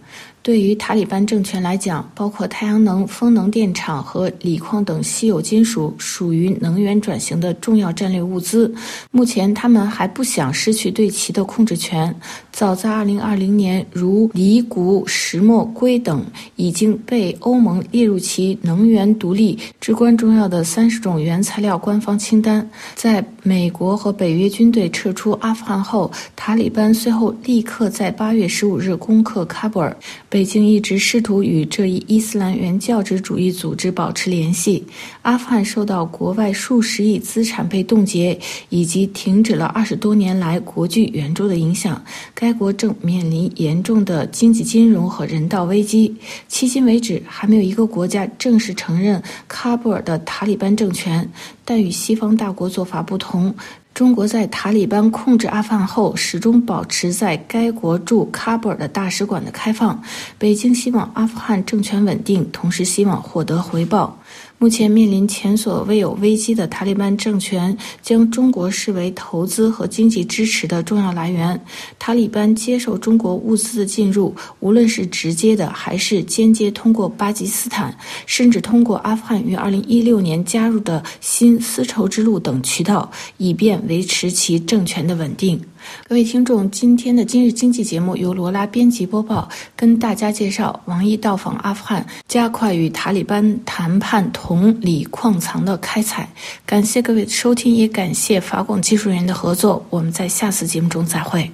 [0.49, 8.75] 对于塔利班政权来讲，包括太阳能、风能电厂和锂矿等稀有金属，属于能源转型的重要战略物资。
[9.11, 12.19] 目前，他们还不想失去对其的控制权。
[12.51, 16.25] 早在2020年，如锂、钴、石墨、硅等
[16.57, 22.67] 已经被欧盟列入其能源独立至关重要的三十种原材料官方清单。
[22.95, 29.95] 在美国和北约军队撤出阿富汗后，塔利班随后立刻在8月15日攻克喀布尔。
[30.31, 34.85] 北北京一直试图与这一伊斯兰原教旨主义组织保持联系。
[35.23, 42.01] 阿富汗受到国外数十亿资产被冻结，以及停止了二十多年来国际援助的影响，
[42.37, 46.15] 该国正面临严重的经济、金融和人道危机。
[46.49, 51.29] 迄今为止，还没有一个国家正式承认喀布尔的塔利班政权。
[51.65, 53.53] 但与西方大国做法不同，
[53.99, 60.01] 中国在塔利班控制阿富汗后，始终保持在该国驻喀布尔的大使馆的开放。
[60.39, 64.17] 北京希望阿富汗政权稳定，同时希望获得回报。
[64.61, 71.59] 目前面临前所未有危机的塔利班政权将中国视为投资和经济支持的重要来源。
[71.97, 77.97] 塔利班接受中国物资的进入，无论是直接的还是间接，通过巴基斯坦，
[78.27, 85.61] 甚至通过阿富汗于2016年加入的新丝绸之路等渠道，以便维持其政权的稳定。
[86.09, 96.29] 各位听众，今天的今日经济节目由罗拉编辑播报，跟大家介绍王毅到访阿富汗，加快与塔利班谈判铜锂矿藏的开采。
[96.65, 99.85] 感谢各位的收听，也感谢法广技术人员的合作。
[99.91, 101.51] 我们在下次节目中再会。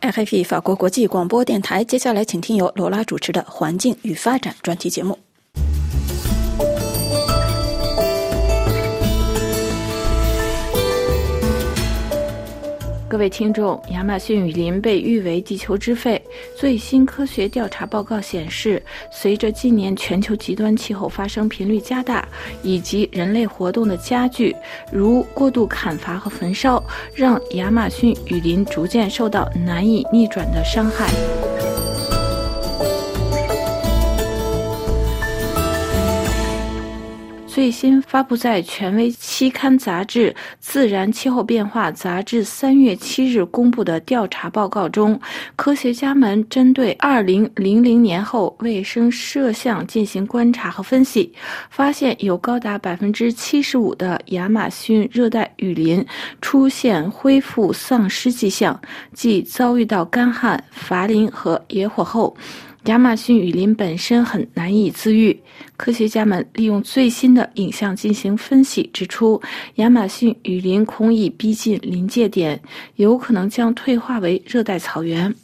[0.00, 5.18] RFI 法国国际广播电台，接下来请听由罗拉主持的《环境与发展》专题节目。
[13.16, 16.20] 各位听众，亚马逊雨林被誉为地球之肺。
[16.54, 22.28] 最新科学调查报告显示，随着近年全球极端气候发生频率加大，
[22.62, 24.54] 以及人类活动的加剧，
[24.92, 31.08] 如过度砍伐和焚烧，让亚马逊雨林逐渐受到难以逆转的伤害。
[37.56, 40.30] 最新发布在权威期刊杂志
[40.60, 45.18] 《自然气候变化》杂志三月七日公布的调查报告中，
[45.56, 51.32] 科学家们针对二零零零年后卫星摄像进行观察和分析，
[51.70, 56.04] 发现有高达百分之七十五的亚马逊热带雨林
[56.42, 58.78] 出现恢复丧失迹象，
[59.14, 62.36] 即遭遇到干旱、伐林和野火后。
[62.86, 65.36] 亚马逊雨林本身很难以自愈。
[65.76, 69.40] 科学家们利用最新的影像进行分析，指出
[69.76, 72.60] 亚马逊雨林恐已逼近临界点，
[72.94, 75.34] 有可能将退化为热带草原。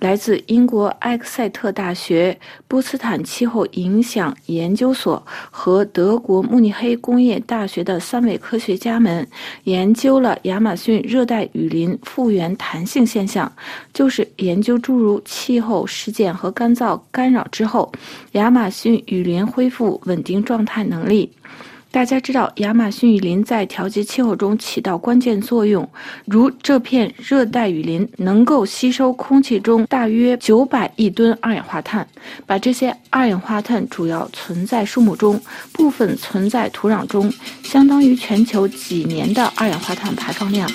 [0.00, 9.28] 来自英国埃克塞特大学波茨坦气候影响研究所和德国慕尼黑工业大学的三位科学家们
[9.64, 13.52] 研究了亚马逊热带雨林复原弹性现象，
[13.92, 17.92] 就是研究诸如气候事件和干燥干扰之后，
[18.32, 21.30] 亚马逊雨林恢复稳定状态能力。
[21.92, 25.86] 大家知道，亚马逊雨林在调节气候中起到关键作用。
[26.24, 32.06] 如这片热带雨林能够吸收空气中大约九百亿吨二氧化碳，
[32.46, 35.40] 把这些二氧化碳主要存在树木中，
[35.72, 37.30] 部分存在土壤中，
[37.64, 40.70] 相当于全球几年的二氧化碳排放量。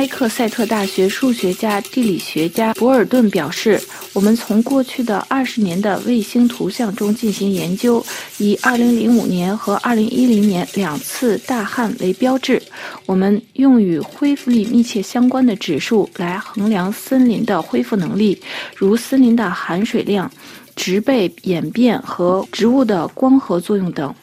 [0.00, 3.78] 埃克塞特大学数学家、地理学家博尔顿表示
[4.14, 8.02] ：“我们从过去的二十年的卫星图像中进行研究，
[8.38, 12.62] 以2005年和2010年两次大旱为标志。
[13.04, 18.40] 我们用与恢复力密切相关的指数来衡量森林的恢复能力，
[18.74, 20.32] 如森林的含水量、
[20.74, 24.14] 植被演变和植物的光合作用等。”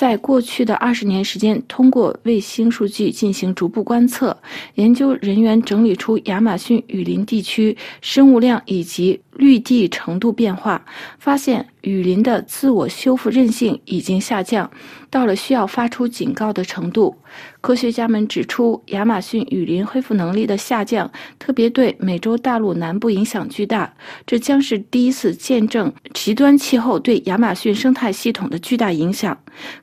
[0.00, 4.34] 在过去的二十年时间，通过卫星数据进行逐步观测，
[4.76, 10.84] 研究人员整理出亚马逊雨林地区生物量以及绿地程度变化，
[11.18, 14.70] 发现雨林的自我修复韧性已经下降，
[15.08, 17.16] 到了需要发出警告的程度。
[17.62, 23.90] 科学家们指出，亚马逊雨林恢复能力的下降，特别对美洲大陆南部影响巨大。
[24.26, 29.36] 这将是第一次见证极端气候对亚马逊生态系统的巨大影响。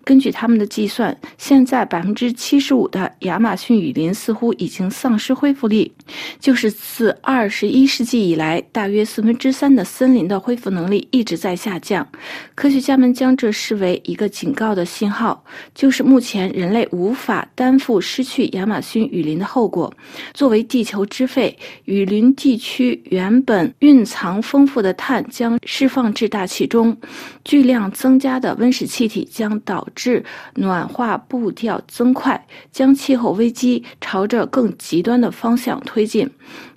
[0.04, 5.92] 根据他们的计算，现在百分之七十五的亚马逊雨林似乎已经丧失恢复力，
[6.40, 12.06] 就是自二十一世纪以来大约四分之之三的森林的恢复能力一直在下降。
[12.54, 15.42] 科学家们将这视为一个警告的信号，
[15.74, 19.94] 就是目前人类无法担负失去亚马逊雨林的后果。
[20.34, 26.98] 作为地球之肺，雨林地区原本蕴藏丰富的碳将释放至大气中，
[27.46, 30.22] 巨量增加的温室气体将导致
[30.56, 36.30] 暖化步调增快，将气候危机朝着更极端的方向推进。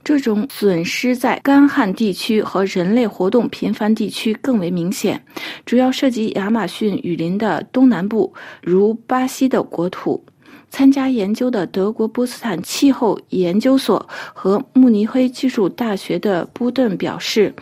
[0.02, 5.24] 这种损失在干旱地区和人类活动频繁地区更为明显，
[5.64, 8.32] 主要涉及亚马逊雨林的东南部，
[8.62, 10.24] 如巴西的国土。
[10.70, 17.52] 参加研究的德国波茨坦气候研究所和慕尼黑技术大学的布顿表示。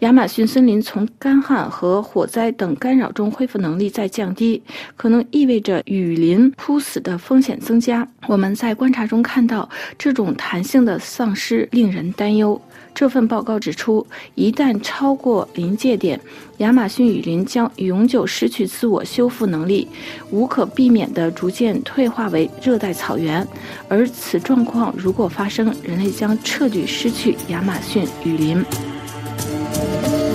[0.00, 4.62] 亚马逊森林从干旱和火灾等干扰中恢复能力在降低，
[4.94, 8.06] 可能意味着雨林枯死的风险增加。
[8.26, 9.66] 我们在观察中看到
[9.96, 12.60] 这种弹性的丧失令人担忧。
[12.94, 16.20] 这份报告指出，一旦超过临界点，
[16.58, 19.88] 亚马逊雨林将永久失去自我修复能力，
[20.30, 23.46] 无可避免地逐渐退化为热带草原。
[23.88, 28.62] 而此状况如果发生，人类将彻底失去亚马逊雨林。
[29.46, 30.25] Thank you.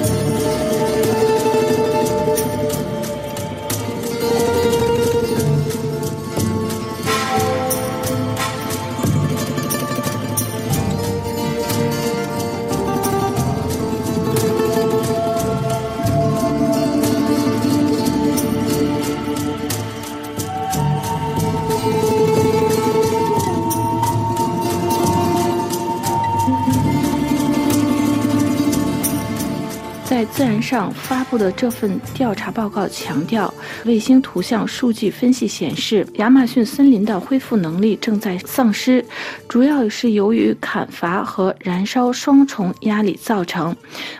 [30.21, 33.51] 在《自然》上发布的这份调查报告强调，
[33.85, 39.03] 卫星图像数据分析显示，亚马逊森林的恢复能力正在丧失，
[39.47, 43.75] 主要是由于砍伐和燃烧双重压力造成。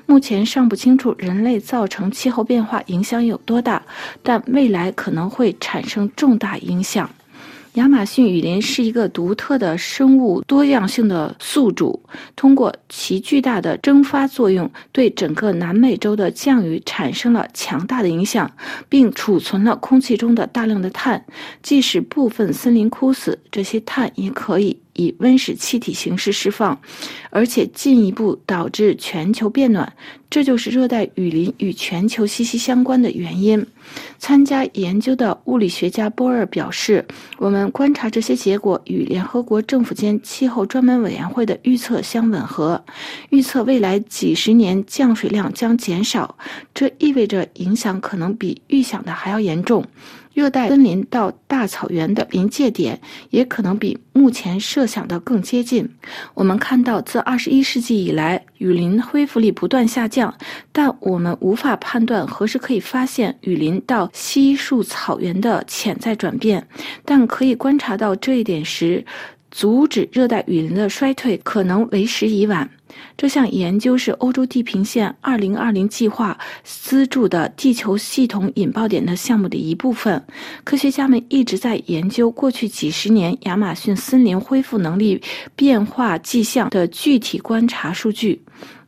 [0.07, 3.79] 目前尚不清楚人类造成气候变化影响有多大，
[4.23, 7.07] 但未来可能会产生重大影响。
[7.75, 11.97] 亚马逊雨林是一个独特的生物多样性的宿主，
[12.35, 18.51] 通过其巨大的蒸发作用，对整个南美洲的降雨产生了强大的影响，
[18.89, 21.23] 并储存了空气中的大量的碳。
[21.63, 24.77] 即使部分森林枯死，这些碳也可以。
[25.01, 26.79] 以温室气体形式释放，
[27.31, 29.91] 而且进一步导致全球变暖，
[30.29, 33.65] 这就是热带雨林与全球息息相关的原因。
[34.19, 37.03] 参加研究的物理学家波尔表示
[37.37, 42.81] ：“我们观察这些结果与联合国政府间气候专门委员会的预测相吻合，
[43.31, 46.37] 预测未来几十年降水量将减少，
[46.73, 49.83] 这意味着影响可能比预想的还要严重。”
[50.33, 55.89] 热带森林到大草原的临界点也可能比目前设想的更接近。
[56.33, 60.33] 我们看到，自21世纪以来，雨林恢复力不断下降，
[60.71, 66.65] 但我们无法判断何时可以发现雨林到稀树草原的潜在转变。
[67.03, 69.05] 但可以观察到这一点时，
[69.49, 72.69] 阻止热带雨林的衰退可能为时已晚。
[73.17, 80.21] 这项研究是欧洲地平线2020计划资助的地球系统引爆点的项目的一部分。
[80.63, 85.21] 科学家们一直在研究过去几十年亚马逊森林恢复能力
[85.55, 88.41] 变化迹象的具体观察数据。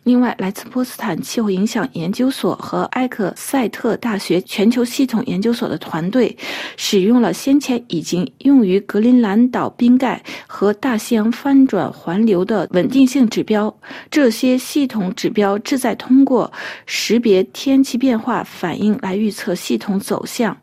[0.04, 6.36] 另外，来自波茨坦气候影响研究所和埃克塞特大学全球系统研究所的团队，
[6.76, 13.74] 使用了先前已经用于格陵兰岛冰盖和大西洋翻转环流的稳定性指标。
[14.12, 16.52] 这些系统指标旨在通过
[16.86, 20.56] 识别天气变化反应来预测系统走向。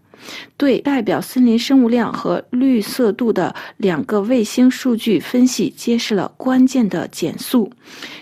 [0.57, 7.71] 对代表森林生物量和绿色度的两个卫星数据分析揭示了关键的减速。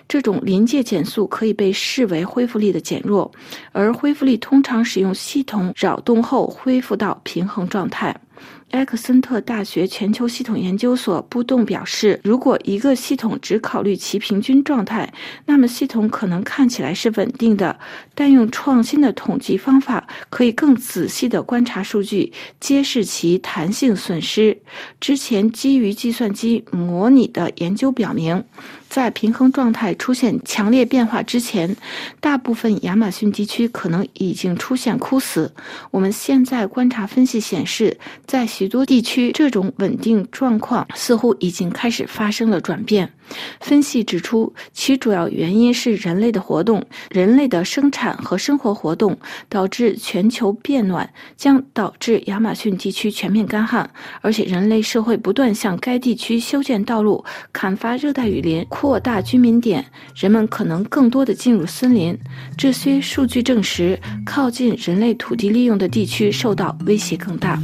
[0.08, 3.30] 这种临界减速可以被视为恢复力的减弱，
[3.72, 8.16] 而恢复力通常使用系统扰动后恢复到平衡状态。
[8.72, 15.10] 埃克森特大学全球系统研究所布动表示，如果一个系统只考虑其平均状态，
[15.46, 17.78] 那么系统可能看起来是稳定的。
[18.14, 24.56] 但用创新的统计方法，可以更仔细地观察数据，揭示其弹性损失。
[25.00, 28.44] 之前基于计算机模拟的研究表明。
[28.88, 31.76] 在平衡状态出现强烈变化之前，
[32.20, 35.52] 大部分亚马逊地区可能已经出现枯死。
[35.90, 43.10] 我们现在观察分析显示，在许多地区，这种稳定状况似乎已经开始发生了转变。
[43.60, 49.16] 分析指出，其主要原因是人类的活动，人类的生产和生活活动
[49.48, 53.88] 导致全球变暖，将导致亚马逊地区全面干旱，
[54.20, 62.18] 而且人类社会不断向该地区修建道路、砍伐热带雨林、扩大居民点，人们可能更多的进入森林。
[62.56, 67.60] 这些数据证实，靠近人类土地利用的地区受到威胁更大。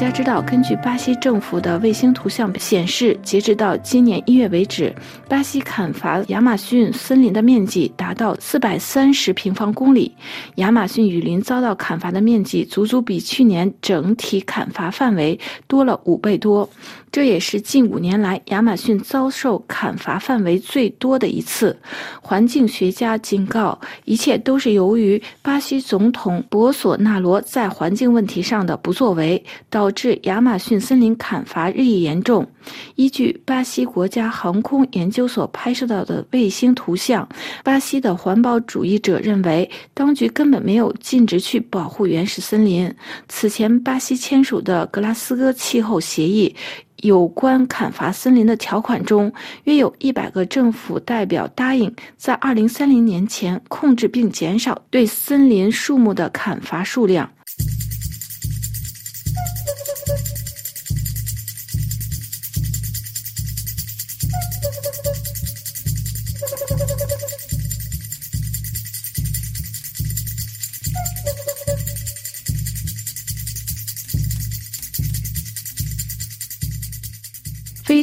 [0.00, 4.94] 家知道，根据巴西政府的卫星图像显示，截止到今年一月为止，
[5.28, 10.10] 巴西砍伐亚马逊森林的面积达到四百三十平方公里，
[10.54, 16.66] 亚马逊雨林遭到砍伐的面积足足比去年整体砍伐范围多了五倍多。
[17.12, 21.76] 这也是近五年来亚马逊遭受砍伐范围最多的一次。
[22.22, 32.46] 环境学家警告，一切都是由于巴西总统博索纳罗在环境问题上的不作为，导致亚马逊森林砍伐日益严重。
[32.94, 37.28] 依据巴西国家航空研究所拍摄到的卫星图像，
[37.64, 42.92] 巴西的环保主义者认为，当局根本没有禁止去保护原始森林。
[43.28, 46.54] 此前，巴西签署的格拉斯哥气候协议。
[47.02, 49.32] 有关砍伐森林的条款中，
[49.64, 57.30] 约有一百个政府代表答应在二零三零年前控制并减少对森林树木的砍伐数量。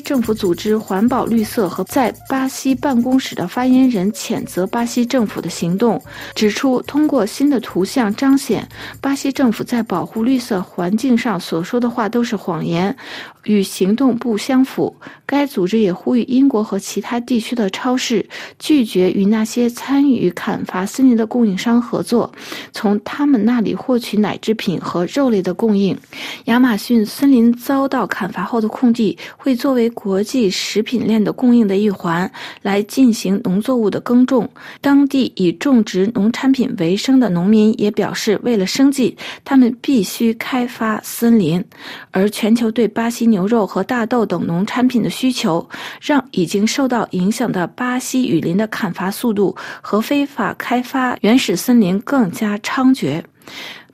[0.08, 6.02] 政府组织环保绿色和在巴西办公室的发言人谴责巴西政府的行动，
[6.34, 8.66] 指出通过新的图像彰显
[9.02, 12.96] 巴西政府在保护绿色环境上所说的话都是谎言。
[13.44, 14.94] 与行动不相符。
[15.26, 18.28] 该组织也呼吁英国和其他地区的超市
[18.60, 22.30] 拒绝与那些参与砍伐森林的供应商合作，
[22.74, 25.98] 从他们那里获取奶制品和肉类的供应。
[26.46, 32.32] 亚马逊森林遭到砍伐后的空地会作为国际食品链的供应的一环
[32.62, 34.48] 来进行农作物的耕种。
[34.80, 41.64] 当地以种植农产品为生的农民也表示，为了生计，他们必须开发森林。
[42.12, 43.48] 而全球对巴西牛。
[43.48, 45.66] 肉和大豆等农产品的需求，
[46.02, 53.24] 让已经受到影响的巴西雨林的砍伐速度和非法开发原始森林更加猖獗。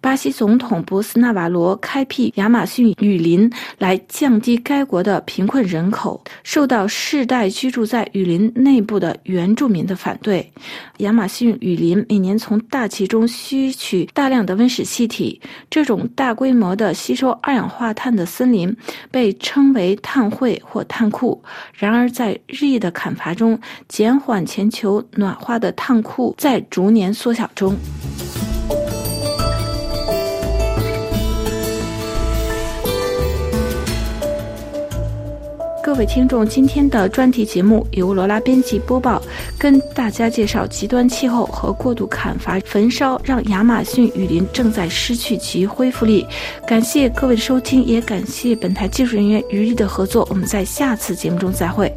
[0.03, 10.45] 巴西总统博斯纳瓦罗开辟亚马逊雨林来降低该国的贫困人口，受到世代居住在雨林内部的原住民的反对。
[10.97, 15.39] 亚马逊雨林每年从大气中吸取大量的温室气体，
[15.69, 18.75] 这种大规模的吸收二氧化碳的森林
[19.09, 21.41] 被称为碳汇或碳库。
[21.73, 27.73] 然而，在日益的砍伐中，减缓全球暖化的碳库在逐年缩小中。
[35.83, 39.21] 各位听众，今天的专题节目由罗拉编辑播报，
[39.59, 46.25] 跟大家介绍极端气候和过度砍伐、焚烧，让亚马逊雨林正在失去其恢复力。
[46.65, 50.25] 感谢各位的收听，也感谢本台技术人员余力的合作。
[50.29, 51.93] 我们在下次节目中再会。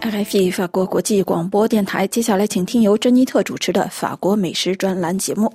[0.00, 5.52] RFI 法国国际广播电台，接下来请听由珍妮特主持的法国美食专栏节目。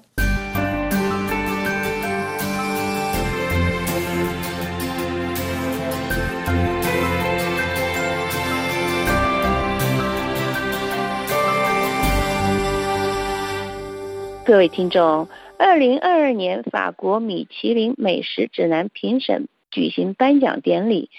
[14.43, 15.29] 各位听众，
[15.59, 21.11] 二零二二年法国米其林美食指南评审举行颁奖典礼，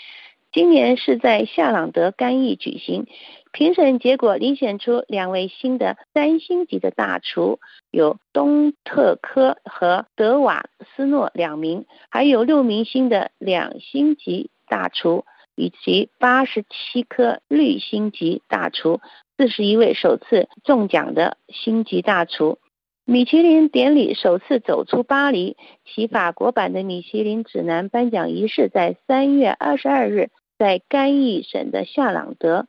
[0.51, 3.07] 今年是在夏朗德干邑举行。
[3.53, 7.61] 评审结果遴选出两位新的三星级的大厨，
[7.93, 10.65] 有东特科和德瓦
[10.97, 19.01] 斯诺两名，还有六名新的两星级大厨，以及八十七颗绿星级大厨，
[19.37, 22.59] 四十一位首次中奖的星级大厨。
[23.05, 32.69] 米其林典礼首次走出巴黎，其法国版的米其林指南颁奖仪式在三月二十二日在甘邑省的夏朗德。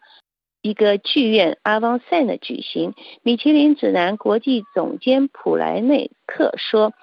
[0.64, 2.96] 一个剧院阿旺塞的举行。
[3.22, 6.94] 米其林指南国际总监普莱内克说，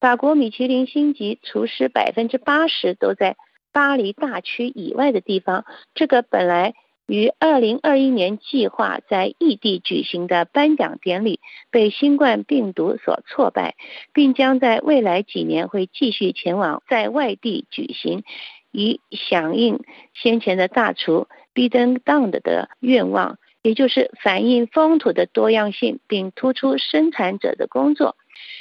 [0.00, 3.36] 法国米其林星级厨师百分之八十都在
[3.72, 5.66] 巴黎大区以外的地方。
[5.94, 6.74] 这个本来。
[7.10, 11.40] 于二零二一年计划在异地举行的颁奖典礼
[11.72, 13.74] 被新冠病毒所挫败，
[14.14, 18.22] 并将在未来几年会继续前往在外地举行，
[18.70, 19.80] 以响应
[20.14, 28.14] 先前的大厨 b i d e n d o n 的愿望，也就是反映风土的多样性，并突出生产者的工作。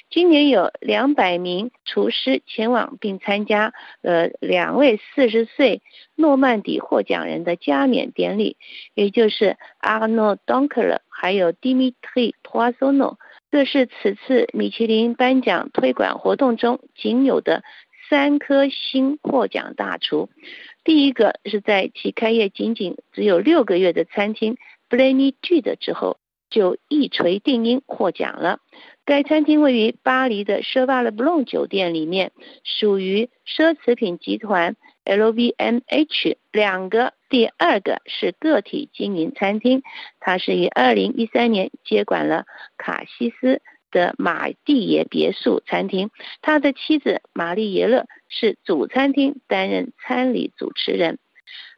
[0.09, 5.81] 今年有两百名厨师前往并参加，呃，两位四十岁
[6.15, 8.57] 诺曼底获奖人的加冕典礼，
[8.95, 13.17] 也就是 Arnaud Donker 还有 Dimitri Poissonneau。
[13.51, 17.63] 这是此次米其林颁奖推广活动中仅有的
[18.09, 20.29] 三颗星获奖大厨。
[20.83, 24.57] 第一个是在其开业仅仅只有六个月的餐厅
[24.87, 26.17] b l a n y G 的之后，
[26.49, 28.59] 就一锤定音获奖了。
[29.09, 32.31] 该餐厅位于巴黎的舍瓦勒布隆酒店里面，
[32.63, 36.37] 属于奢侈品集团 LVMH。
[36.51, 39.81] 两个，第二个是个体经营餐厅，
[40.19, 42.45] 它是于二零一三年接管了
[42.77, 46.11] 卡西斯的马蒂耶别墅餐厅。
[46.43, 51.17] 他的妻子玛丽耶勒是主餐厅担任餐礼主持人。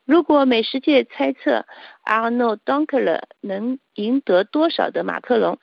[0.04, 1.66] 如果美食界猜测
[2.04, 5.60] Arnaud Donker 能赢得多少的马克龙？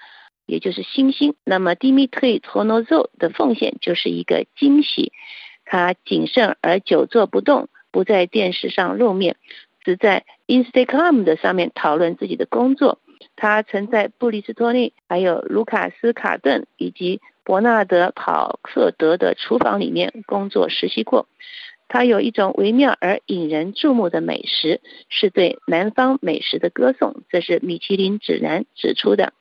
[0.48, 5.12] 也就是星星，那么 dmitri t o n o z o 的奉献就是一个惊喜。
[5.66, 9.36] 他谨慎而久坐不动，不在电视上露面，
[9.84, 12.98] 只在 Instagram 的上面讨论自己的工作。
[13.36, 21.28] 他曾在布里斯托利、还有卢卡斯卡顿以及伯纳德考克德的厨房里面工作实习过。
[21.88, 27.22] 他有一种微妙而引人注目的美食，是对南方美食的歌颂。
[27.28, 29.32] 这是米其林指南指出的。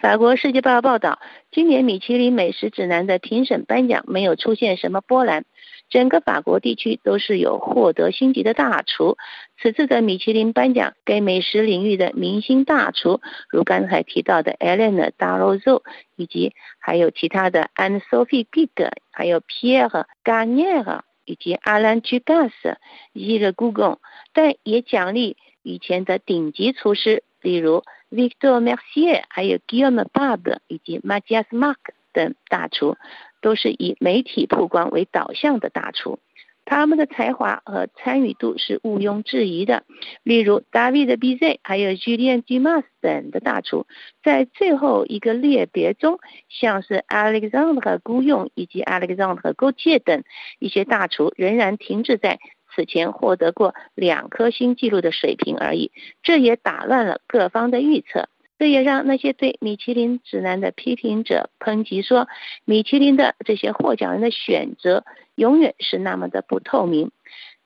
[0.00, 1.18] 法国《世界报》报道，
[1.50, 5.44] 今年米其林美食指南的评审颁奖没有出现什么波澜，
[5.90, 9.16] 整个法国地区都是有获得星级的大厨。
[9.60, 13.20] 此次的米其林颁奖给美食领域的明星大厨，
[13.50, 15.82] 如刚才提到的 Elena d a r o z o
[16.14, 18.70] 以及还有其他的 Anne Sophie Big，
[19.10, 22.52] 还有 Pierre Garnier 以及 Alain Dugas、
[23.12, 23.98] 伊勒古贡，
[24.32, 27.82] 但也奖励以前的顶级厨师，例如。
[28.10, 31.76] Victor Mercier，还有 Guillaume Bab 以及 Matthias Mark
[32.14, 32.96] 等大厨，
[33.42, 36.18] 都是以媒体曝光为导向的大厨。
[36.64, 39.84] 他们的才华和参与度是毋庸置疑的。
[40.22, 43.86] 例如，David Bizet，还有 Julien Dumas 等的大厨，
[44.22, 50.24] 在最后一个列别中，像是 Alexandre Goujon 以及 Alexandre Gauthier 等
[50.58, 52.38] 一些大厨，仍然停滞在。
[52.78, 55.90] 此前获得过两颗星记录的水平而已，
[56.22, 62.28] 这也打乱了各方的预测，这也让那些对米其林指南的批评者抨击说，
[62.64, 65.04] 米其林的这些获奖人的选择
[65.34, 67.10] 永远是那么的不透明。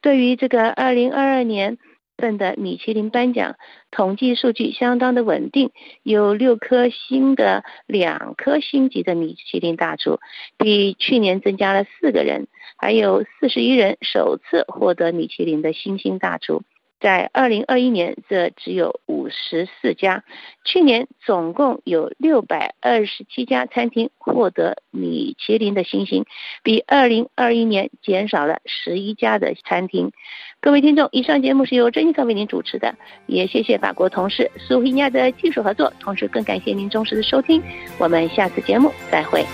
[0.00, 1.76] 对于这个二零二二年。
[2.16, 3.56] 份的米其林颁奖
[3.90, 5.70] 统计数据相当的稳定，
[6.02, 10.20] 有六颗星的、两颗星级的米其林大厨，
[10.56, 12.46] 比去年增加了四个人，
[12.76, 16.62] 还有四十一人首次获得米其林的星星大厨。
[17.02, 20.22] 在二零二一年，这只有五十四家。
[20.64, 26.24] 去年总共有六百二十七家餐厅获得米其林的星星，
[26.62, 30.12] 比二零二一年减少了十一家的餐厅。
[30.60, 32.94] 各位听众，以上节目是由珍妮特为您主持的，
[33.26, 37.60] 也谢谢法国同事苏菲亚的技术合作，同时更感谢您忠实的收听。
[37.98, 39.44] 我们下次节目再会。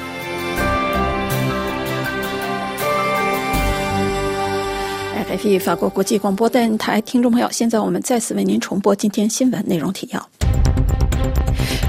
[5.61, 10.29] 法国国际广播电台听众朋友，现在我们再次为您重播今天新闻内容提要。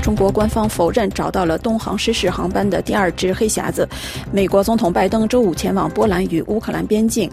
[0.04, 3.90] 中国官方否认找到了东航失事航班的第二只黑匣子。
[4.32, 7.30] 美国总统拜登周五前往波兰与乌克兰边境。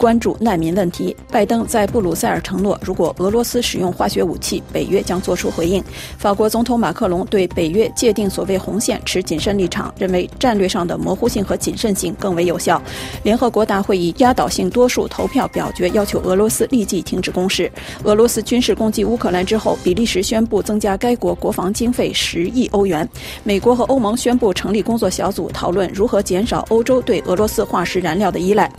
[0.00, 5.84] 关注难民问题，拜登在布鲁塞尔承诺，如果俄罗斯使用化学武器，北约将作出回应。
[6.16, 12.80] 法国总统马克龙对北约界定所谓红线持谨慎立场，认为战略上的模糊性和谨慎性更为有效。
[13.22, 17.70] 联合国大会以压倒性多数投票表决要求俄罗斯立即停止攻势。
[18.04, 23.06] 俄罗斯军事攻击乌克兰之后，比利时宣布增加该国国防经费十亿欧元。
[23.44, 28.72] 美国和欧盟宣布成立工作小组，讨论如何减少欧洲对俄罗斯化石燃料的依赖。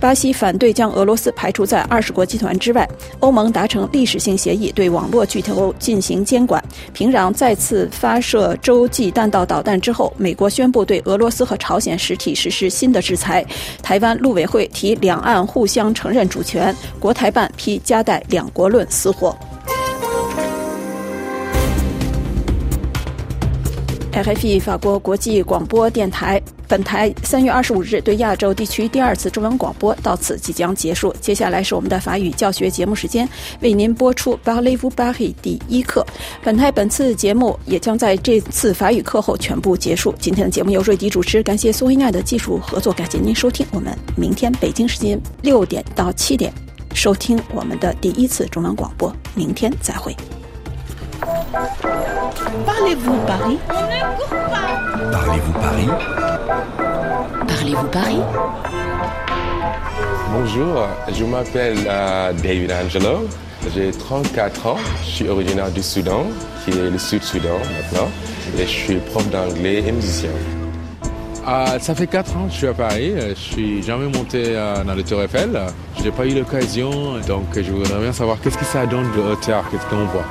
[0.00, 0.58] 巴西反。
[0.62, 2.88] 对将俄罗斯排除在二十国集团之外，
[3.18, 6.62] 欧盟达成历史性协议，对网络巨头进行监管。
[6.92, 13.44] 平壤再次发射洲际弹道导弹之后，美国宣布对俄罗斯和朝鲜实体实施新的制裁。
[13.82, 19.36] 台湾陆委会提两岸互相承认主权，国台办批加代两国论死火。
[24.12, 31.14] RFI 法国国际广播电台，本台三月二十五日对亚洲地区第二次中文广播到此即将结束。
[31.18, 33.26] 接下来是我们的法语教学节目时间，
[33.60, 36.06] 为您播出 Parlez-vous Paris 第一课。
[36.42, 40.14] 本台本次节目也将在这次法语课后全部结束。
[40.18, 43.66] 今天的节目由瑞迪主持，感谢苏维奈的技术合作，感谢您收听。
[43.72, 46.52] 我们明天北京时间六点到七点
[46.94, 49.10] 收听我们的第一次中文广播。
[49.34, 50.14] 明天再会。
[51.52, 53.58] Parlez-vous Paris?
[55.12, 55.88] Parlez-vous Paris?
[57.46, 58.20] Parlez-vous Paris?
[60.32, 63.28] Bonjour, je m'appelle euh, David Angelo,
[63.74, 66.24] j'ai 34 ans, je suis originaire du Soudan,
[66.64, 68.08] qui est le Sud-Soudan maintenant,
[68.56, 70.30] et je suis prof d'anglais et musicien.
[71.46, 74.82] Ah, ça fait 4 ans que je suis à Paris, je suis jamais monté euh,
[74.84, 75.60] dans le Tour Eiffel,
[75.98, 79.20] je n'ai pas eu l'occasion, donc je voudrais bien savoir qu'est-ce que ça donne de
[79.20, 80.24] hauteur, qu'est-ce qu'on voit?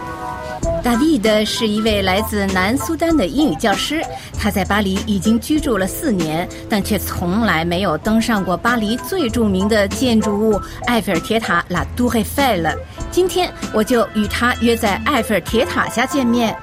[0.83, 4.01] 大力的是一位来自南苏丹的英语教师，
[4.37, 12.75] 他在巴黎已经居住了四年，但却从来没有登上过巴黎最著名的建筑物埃菲尔铁塔 La Tour Eiffel。
[13.11, 16.55] 今天我就与他约在埃菲尔铁塔下见面。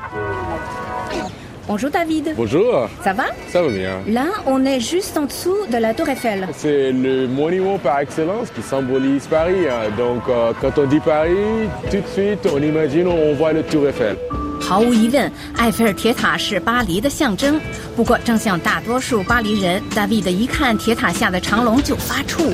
[1.68, 2.34] Bonjour David.
[2.36, 2.90] Bonjour.
[3.04, 4.02] Ça va Ça va bien.
[4.08, 6.48] Là, on est juste en dessous de la Tour Eiffel.
[6.52, 9.68] C'est le monument par excellence qui symbolise Paris.
[9.70, 9.90] hein.
[9.98, 13.88] Donc euh, quand on dit Paris, tout de suite on imagine, on voit le Tour
[13.88, 14.18] Eiffel.
[14.60, 17.60] 毫无疑问，埃菲尔铁塔是巴黎的象征。
[17.96, 22.54] 不过，正像大多数巴黎人，大卫的一看铁塔下的长龙就发怵。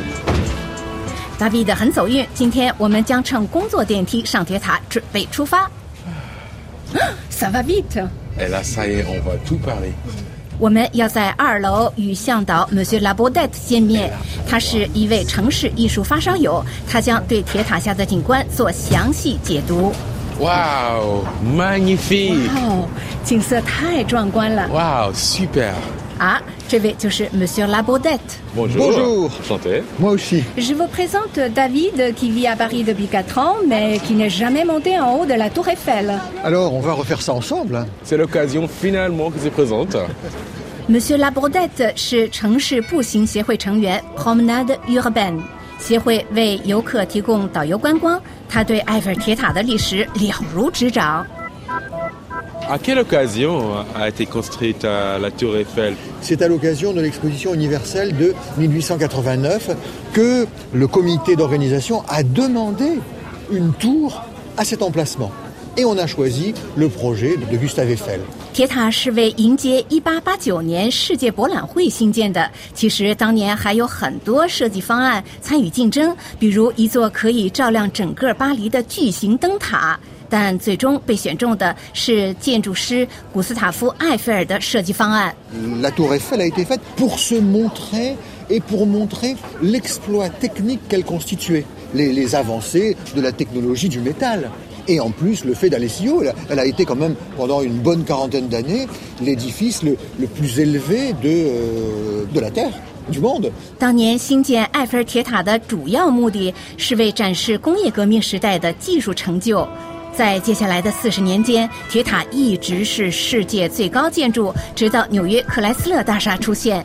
[1.38, 5.70] 大卫的很走运，今天我们将乘工作电梯上铁塔，准备出发。
[7.32, 8.08] Ça va vite。
[10.59, 14.13] 我们要在二楼与向导 Monsieur Labaudet 见面，
[14.49, 19.93] 他是一位城市艺术发烧友，他将对铁塔下的景观做详细解读。
[20.41, 22.89] Waouh, magnifique 哦，
[23.25, 25.73] 景色太壮观了 Waouh, super
[26.19, 26.43] 啊！
[26.68, 28.20] 这位就是 Monsieur Labaudet。
[28.56, 28.88] Bonjour.
[28.88, 29.32] Bonjour.
[29.42, 29.84] Enchanté.
[30.00, 30.44] Moi aussi.
[30.58, 34.64] Je vous présente David qui vit à Paris depuis 4 ans, mais qui n'est jamais
[34.64, 36.20] monté en haut de la Tour Eiffel.
[36.44, 37.76] Alors, on va refaire ça ensemble.
[37.76, 37.86] hein.
[38.04, 39.96] C'est l'occasion finalement qui se présente.
[40.88, 45.40] Monsieur Labaudet 是城市步行协会成员 Promenade Urbaine
[45.80, 51.26] 协会为游客提供导游观光，他对埃菲尔铁塔的历史了如指掌。
[52.70, 57.54] À quelle occasion a été construite euh, la Tour Eiffel C'est à l'occasion de l'exposition
[57.54, 59.72] universelle de 1889
[60.14, 63.00] que le comité d'organisation a demandé
[63.50, 64.24] une tour
[64.56, 65.32] à cet emplacement.
[65.78, 68.20] Et on a choisi le projet de Gustave Eiffel.
[68.54, 72.50] 铁塔是为迎接1889年世界博览会兴建的。
[72.74, 79.98] 其实当年还有很多设计方案参与竞争，比如一座可以照亮整个巴黎的巨型灯塔。
[80.29, 85.35] 但最终被选中的是建筑师古斯塔夫·埃菲尔的设计方案。
[85.81, 88.17] La tour Eiffel a été faite pour se montrer
[88.51, 91.65] et pour montrer l'exploit technique qu'elle constituait,
[91.95, 94.51] les, les avancées de la technologie du métal.
[94.87, 97.79] Et en plus, le fait d'aller si haut, elle a, été quand même, pendant une
[97.79, 98.87] bonne quarantaine d'années,
[99.23, 102.73] l'édifice le, le plus élevé de, euh, de la Terre,
[103.09, 103.51] du monde.
[103.79, 109.67] 当年兴建埃菲尔铁塔的主要目的是为展示工业革命时代的技术成就。
[110.17, 116.85] 在接下来的四十年间，铁塔一直是世界最高建筑，直到纽约克莱斯勒大厦出现。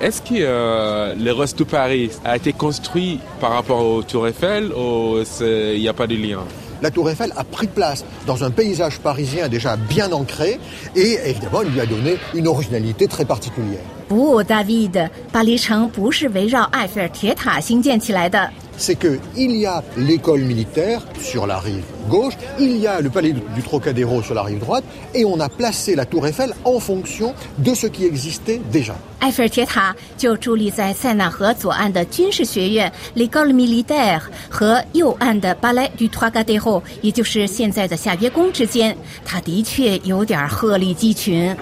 [0.00, 4.72] Est-ce que euh, le reste de Paris a été construit par rapport au Tour Eiffel
[4.72, 6.40] ou c'est- il n'y a pas de lien
[6.80, 10.58] La tour Eiffel a pris place dans un paysage parisien déjà bien ancré
[10.96, 13.84] et évidemment, lui a donné une originalité très particulière.
[14.08, 18.50] 不，大卫的巴黎城不是围绕埃菲尔铁塔兴建起来的。
[18.81, 23.63] c'est qu'il y a l'école militaire sur la rive gauche, il y a le palais du
[23.63, 24.83] Trocadéro sur la rive droite,
[25.15, 28.95] et on a placé la tour Eiffel en fonction de ce qui existait déjà.
[29.19, 38.95] 埃菲尔铁塔就伫立在塞纳河左岸的军事学院 L'École Militaire 和右岸的 Palais du Trocadéro，也就是现在的夏约宫之间。
[39.25, 41.55] 它的确有点鹤立鸡群。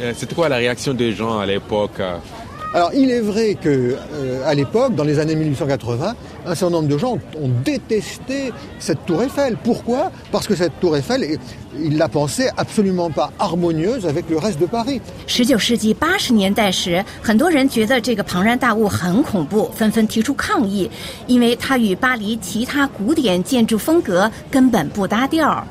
[0.00, 2.16] Euh, C'était quoi la réaction des gens à l'époque euh
[2.74, 6.88] Alors il est vrai que euh, à l'époque, dans les années 1880, un certain nombre
[6.88, 9.56] de gens ont détesté cette tour Eiffel.
[9.62, 11.38] Pourquoi Parce que cette tour Eiffel, est-
[11.80, 15.00] ils la pensaient absolument pas harmonieuse avec le reste de Paris.
[15.28, 20.90] 十九世纪八十年代时，很多人觉得这个庞然大物很恐怖，纷纷提出抗议，
[21.28, 25.64] 因为它与巴黎其他古典建筑风格根本不搭调。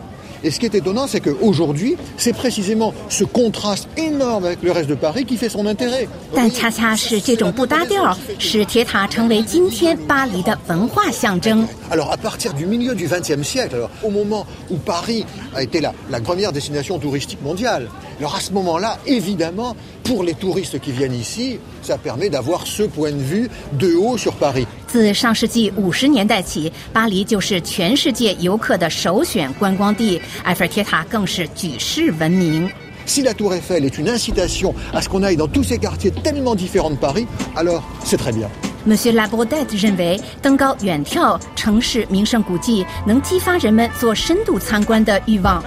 [0.44, 4.90] Et ce qui est étonnant, c'est qu'aujourd'hui, c'est précisément ce contraste énorme avec le reste
[4.90, 6.08] de Paris qui fait son intérêt.
[6.36, 11.66] 但恰恰是这种不搭调，使铁塔成为今天巴黎的文化象征。
[11.90, 15.26] Alors, à partir du milieu du XXe siècle, alors, au moment où Paris
[15.56, 17.88] a été la, la première destination touristique mondiale,
[18.20, 22.84] alors à ce moment-là, évidemment, pour les touristes qui viennent ici, ça permet d'avoir ce
[22.84, 24.68] point de vue de haut sur Paris.
[24.88, 32.70] 自上世纪五十年代起，巴黎就是全世界游客的首选观光地，埃菲尔铁塔更是举世闻名。
[33.06, 36.12] Si la tour Eiffel est une incitation à ce qu'on aille dans tous ces quartiers
[36.24, 38.48] tellement différents de Paris, alors c'est très bien.
[38.86, 45.62] Monsieur Labordette 认为，登高远眺城市名胜古迹，能激发人们做深度参观的欲望。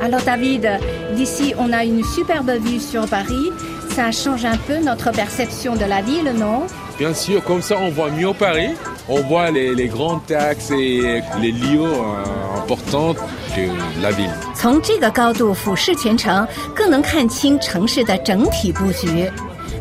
[0.00, 0.66] Alors David,
[1.14, 3.52] d'ici on a une superbe vue sur Paris.
[3.96, 6.66] Ça change un peu notre perception de la ville, non
[6.98, 8.70] Bien sûr, comme ça on voit mieux Paris.
[9.08, 13.14] On voit les, les grands axes et les lieux euh, importants
[13.56, 14.30] de la ville.
[14.54, 19.30] 从这个高度俯视全城，更能看清城市的整体布局。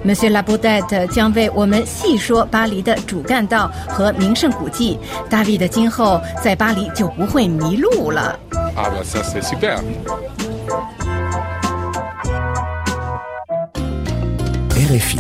[0.04, 4.98] Monsieur Labordette 将为我们细说巴黎的主干道和名胜古迹。
[5.30, 8.40] 大卫的今后在巴黎就不会迷路了。
[8.76, 9.78] Ah bah ça c'est super.
[14.87, 15.19] RFI.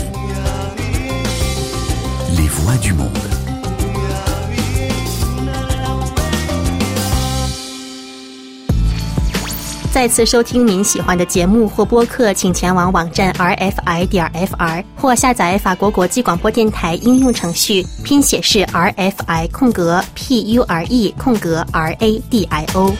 [2.36, 3.10] Les voix du monde.
[9.90, 22.44] 再次收听您喜欢的节目或播客，请前往网站 rfi 点 fr 或下载法国国际广播电台应用程序，拼写是 rfi 空格 p u r e 空格 r a d
[22.44, 22.94] i o。